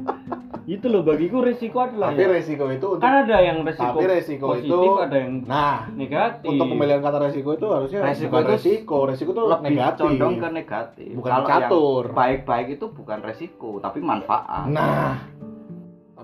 Itu 0.63 0.88
loh 0.88 1.02
bagiku 1.02 1.41
resiko 1.41 1.82
adalah 1.82 2.13
Tapi 2.13 2.23
ya. 2.23 2.30
resiko 2.32 2.65
itu 2.69 2.88
untuk 2.88 3.04
kan 3.04 3.26
ada 3.26 3.36
yang 3.38 3.60
resiko, 3.62 3.84
Tapi 3.89 4.06
resiko 4.08 4.45
positif, 4.47 4.71
itu- 4.71 4.95
ada 4.97 5.17
yang 5.17 5.34
Nah, 5.43 5.91
negatif. 5.91 6.47
untuk 6.47 6.65
pemilihan 6.69 7.02
kata 7.02 7.17
resiko 7.19 7.49
itu 7.52 7.67
harusnya 7.67 7.99
Resiko 7.99 8.36
itu 8.38 8.47
resiko, 8.49 8.97
resiko 9.04 9.30
itu 9.34 9.43
lebih 9.43 9.69
negatif. 9.73 9.99
condong 9.99 10.36
ke 10.38 10.47
negatif 10.54 11.12
Bukan 11.13 11.32
Kalau 11.34 11.43
catur. 11.43 12.04
baik-baik 12.13 12.67
itu 12.71 12.86
bukan 12.88 13.19
resiko 13.19 13.69
tapi 13.78 13.99
manfaat 13.99 14.69
Nah, 14.69 15.19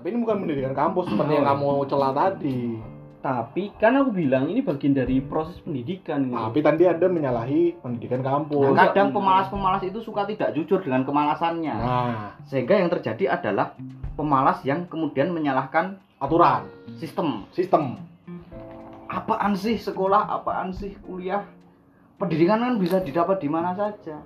tapi 0.00 0.16
ini 0.16 0.24
bukan 0.24 0.48
pendidikan 0.48 0.72
kampus 0.72 1.12
seperti 1.12 1.36
yang 1.36 1.44
kamu 1.44 1.84
celah 1.84 2.12
tadi. 2.16 2.80
Tapi 3.20 3.68
kan 3.76 4.00
aku 4.00 4.16
bilang 4.16 4.48
ini 4.48 4.64
bagian 4.64 4.96
dari 4.96 5.20
proses 5.20 5.60
pendidikan 5.60 6.24
gitu. 6.24 6.40
Tapi 6.40 6.64
tadi 6.64 6.88
Anda 6.88 7.04
menyalahi 7.04 7.84
pendidikan 7.84 8.24
kampus. 8.24 8.72
Nah, 8.72 8.88
kadang 8.88 9.12
pemalas-pemalas 9.12 9.84
itu 9.84 10.00
suka 10.00 10.24
tidak 10.24 10.56
jujur 10.56 10.80
dengan 10.80 11.04
kemalasannya 11.04 11.76
Nah, 11.76 12.32
sehingga 12.48 12.80
yang 12.80 12.88
terjadi 12.88 13.36
adalah 13.36 13.76
pemalas 14.16 14.64
yang 14.64 14.88
kemudian 14.88 15.36
menyalahkan 15.36 16.00
aturan, 16.16 16.64
sistem 16.96 17.44
sistem. 17.52 18.00
apaan 19.10 19.58
sih 19.58 19.74
sekolah 19.74 20.30
apaan 20.30 20.70
sih 20.70 20.94
kuliah 21.02 21.42
pendidikan 22.14 22.62
kan 22.62 22.78
bisa 22.78 23.02
didapat 23.02 23.42
di 23.42 23.50
mana 23.50 23.74
saja 23.74 24.22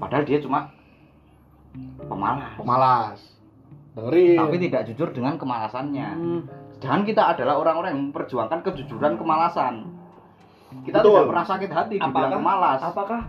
padahal 0.00 0.24
dia 0.24 0.40
cuma 0.40 0.72
pemalas 2.08 2.56
Pemalas. 2.56 3.39
Dengerin. 3.90 4.38
tapi 4.38 4.56
tidak 4.62 4.82
jujur 4.86 5.08
dengan 5.10 5.34
kemalasannya 5.34 6.08
Hmm, 6.14 6.40
jangan 6.78 7.02
kita 7.02 7.22
adalah 7.34 7.58
orang-orang 7.58 7.90
yang 7.90 8.02
memperjuangkan 8.08 8.60
kejujuran 8.62 9.18
kemalasan 9.18 9.74
kita 10.86 11.02
Betul. 11.02 11.10
tidak 11.12 11.28
pernah 11.34 11.46
sakit 11.46 11.70
hati 11.70 11.94
dibilang 11.98 12.14
apakah 12.14 12.38
pemalas 12.38 12.80
apakah 12.80 13.20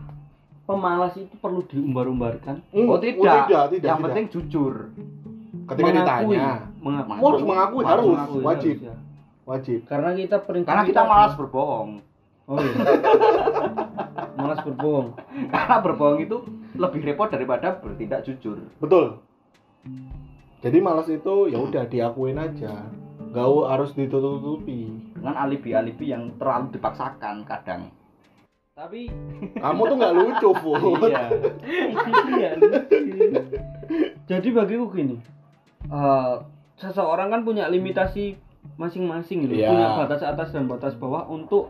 pemalas 0.61 1.13
itu 1.17 1.35
perlu 1.41 1.65
diumbar-umbarkan? 1.65 2.61
Hmm, 2.69 2.87
oh 2.87 3.01
tidak, 3.01 3.49
tidak, 3.49 3.63
tidak, 3.73 3.83
yang 3.83 3.97
tidak. 3.97 4.05
penting 4.07 4.25
jujur 4.29 4.73
Ketika 5.61 5.87
Mengakui. 5.87 6.03
ditanya, 6.35 6.47
Mengakui. 6.83 7.15
Harus 7.21 7.41
mengakui, 7.41 7.83
harus. 7.85 8.05
Mengakui, 8.11 8.41
wajib. 8.43 8.75
harus, 8.75 8.87
ya. 8.91 8.95
wajib. 9.47 9.79
Karena 9.87 10.09
kita 10.13 10.37
prinsip 10.43 10.67
karena 10.67 10.83
kita 10.83 11.01
malas 11.03 11.33
berbohong 11.33 11.91
Oh 12.49 12.57
iya. 12.59 12.73
malas 14.41 14.59
berbohong. 14.61 15.07
karena 15.47 15.75
berbohong 15.79 16.19
itu 16.19 16.37
lebih 16.75 17.01
repot 17.03 17.29
daripada 17.31 17.77
bertindak 17.79 18.21
jujur 18.23 18.59
Betul. 18.83 19.21
Jadi 20.61 20.77
malas 20.77 21.09
itu 21.09 21.49
ya 21.49 21.57
udah 21.57 21.89
diakuin 21.89 22.37
aja. 22.37 22.85
Gak 23.31 23.47
harus 23.65 23.95
ditutup-tutupi. 23.97 24.91
dengan 25.21 25.37
alibi-alibi 25.37 26.05
yang 26.09 26.33
terlalu 26.41 26.73
dipaksakan 26.73 27.45
kadang 27.45 27.93
Tapi 28.73 29.13
Kamu 29.61 29.81
tuh 29.85 29.95
nggak 30.01 30.15
lucu, 30.17 30.49
Fu. 30.57 30.73
iya. 31.05 31.29
iya. 32.33 32.49
lucu. 32.57 33.41
Jadi 34.25 34.47
bagiku 34.49 34.89
gini. 34.89 35.21
eh, 35.89 36.35
seseorang 36.81 37.29
kan 37.29 37.41
punya 37.45 37.69
limitasi 37.69 38.37
masing-masing 38.77 39.45
gitu. 39.45 39.53
Iya. 39.61 39.69
Punya 39.69 39.87
batas 40.05 40.21
atas 40.25 40.49
dan 40.53 40.65
batas 40.65 40.93
bawah 40.97 41.29
untuk 41.29 41.69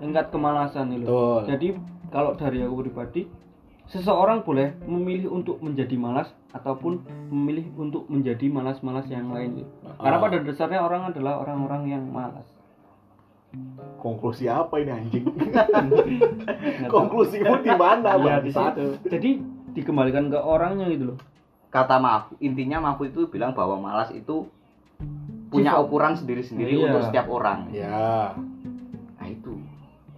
tingkat 0.00 0.28
kemalasan 0.28 0.92
itu. 0.92 1.08
Betul. 1.08 1.40
Jadi 1.48 1.68
kalau 2.12 2.36
dari 2.36 2.64
aku 2.64 2.84
pribadi, 2.84 3.22
seseorang 3.88 4.44
boleh 4.44 4.76
memilih 4.84 5.32
untuk 5.32 5.60
menjadi 5.64 5.96
malas 5.96 6.28
ataupun 6.52 7.00
memilih 7.30 7.70
untuk 8.00 8.08
menjadi 8.08 8.48
malas-malas 8.48 9.04
yang 9.06 9.28
lain. 9.28 9.60
gitu. 9.60 9.70
Karena 9.94 10.16
Ah. 10.16 10.22
pada 10.22 10.36
dasarnya 10.40 10.80
orang 10.80 11.02
adalah 11.06 11.36
orang-orang 11.38 11.82
yang 11.86 12.04
malas. 12.06 12.48
Konklusi 13.96 14.46
apa 14.46 14.78
ini 14.78 14.90
anjing? 14.90 15.26
Konklusimu 16.88 17.60
di 17.60 17.72
mana, 17.72 18.14
Bang? 18.14 18.40
di 18.40 18.50
situ. 18.50 18.86
Jadi 19.04 19.30
dikembalikan 19.70 20.26
ke 20.26 20.38
orangnya 20.38 20.88
gitu 20.88 21.14
loh. 21.14 21.18
kata 21.68 21.98
Mahfud 21.98 22.34
intinya 22.40 22.82
Mahfud 22.82 23.14
itu 23.14 23.22
bilang 23.28 23.54
bahwa 23.54 23.78
malas 23.78 24.10
itu 24.10 24.42
punya 25.48 25.70
Sifat. 25.72 25.84
ukuran 25.84 26.14
sendiri-sendiri 26.14 26.72
Iya. 26.72 26.82
untuk 26.84 27.02
setiap 27.04 27.26
orang 27.28 27.70
Ya. 27.70 28.34
nah 29.14 29.26
itu 29.26 29.54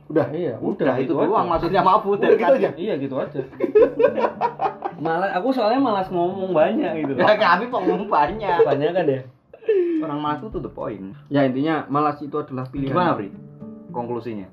Udah. 0.08 0.28
Iya, 0.28 0.56
udah, 0.58 0.96
itu 0.98 1.12
aja. 1.12 1.24
doang 1.24 1.46
maksudnya 1.46 1.80
Mahfud 1.80 2.16
Udah 2.18 2.32
gitu 2.32 2.52
aja. 2.56 2.68
Iya 2.72 2.94
gitu 2.96 3.16
aja. 3.16 3.40
malas 4.98 5.30
aku 5.32 5.48
soalnya 5.50 5.78
malas 5.78 6.08
ngomong 6.08 6.50
banyak 6.50 6.92
gitu. 7.00 7.12
ya 7.16 7.34
kami 7.34 7.68
pengumum 7.68 8.06
banyak 8.06 8.60
Banyak 8.62 8.90
kan 8.92 9.06
ya? 9.06 9.20
orang 10.02 10.18
malas 10.18 10.38
itu 10.42 10.50
to 10.50 10.58
the 10.58 10.68
point 10.68 11.14
Ya 11.30 11.46
intinya 11.46 11.86
malas 11.86 12.18
itu 12.18 12.34
adalah 12.34 12.66
pilihan. 12.66 12.90
gimana 12.90 13.14
Bri 13.14 13.30
konklusinya 13.90 14.50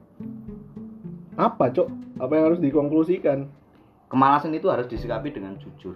Apa, 1.34 1.72
Cok? 1.72 1.88
Apa 2.20 2.32
yang 2.36 2.46
harus 2.52 2.60
dikonklusikan? 2.60 3.48
kemalasan 4.08 4.52
itu 4.52 4.68
harus 4.68 4.86
disikapi 4.86 5.30
dengan 5.30 5.58
jujur 5.58 5.96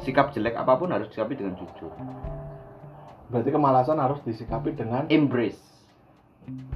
sikap 0.00 0.32
jelek 0.32 0.54
apa 0.54 0.74
pun 0.74 0.88
harus 0.88 1.06
disikapi 1.08 1.36
dengan 1.36 1.54
jujur 1.54 1.92
Berarti 3.28 3.52
kemalasan 3.52 4.00
harus 4.00 4.24
disikapi 4.24 4.72
dengan 4.72 5.04
embrace 5.08 5.60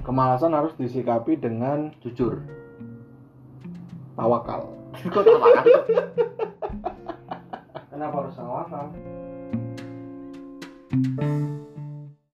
kemalasan 0.04 0.52
harus 0.52 0.76
disikapi 0.76 1.36
dengan 1.36 1.96
jujur 2.00 2.44
tawakal. 4.12 4.68
Kok 5.00 5.22
tak 5.24 5.38
makan? 5.40 5.64
Kenapa 7.88 8.16
harus 8.20 8.36
awal? 8.40 8.88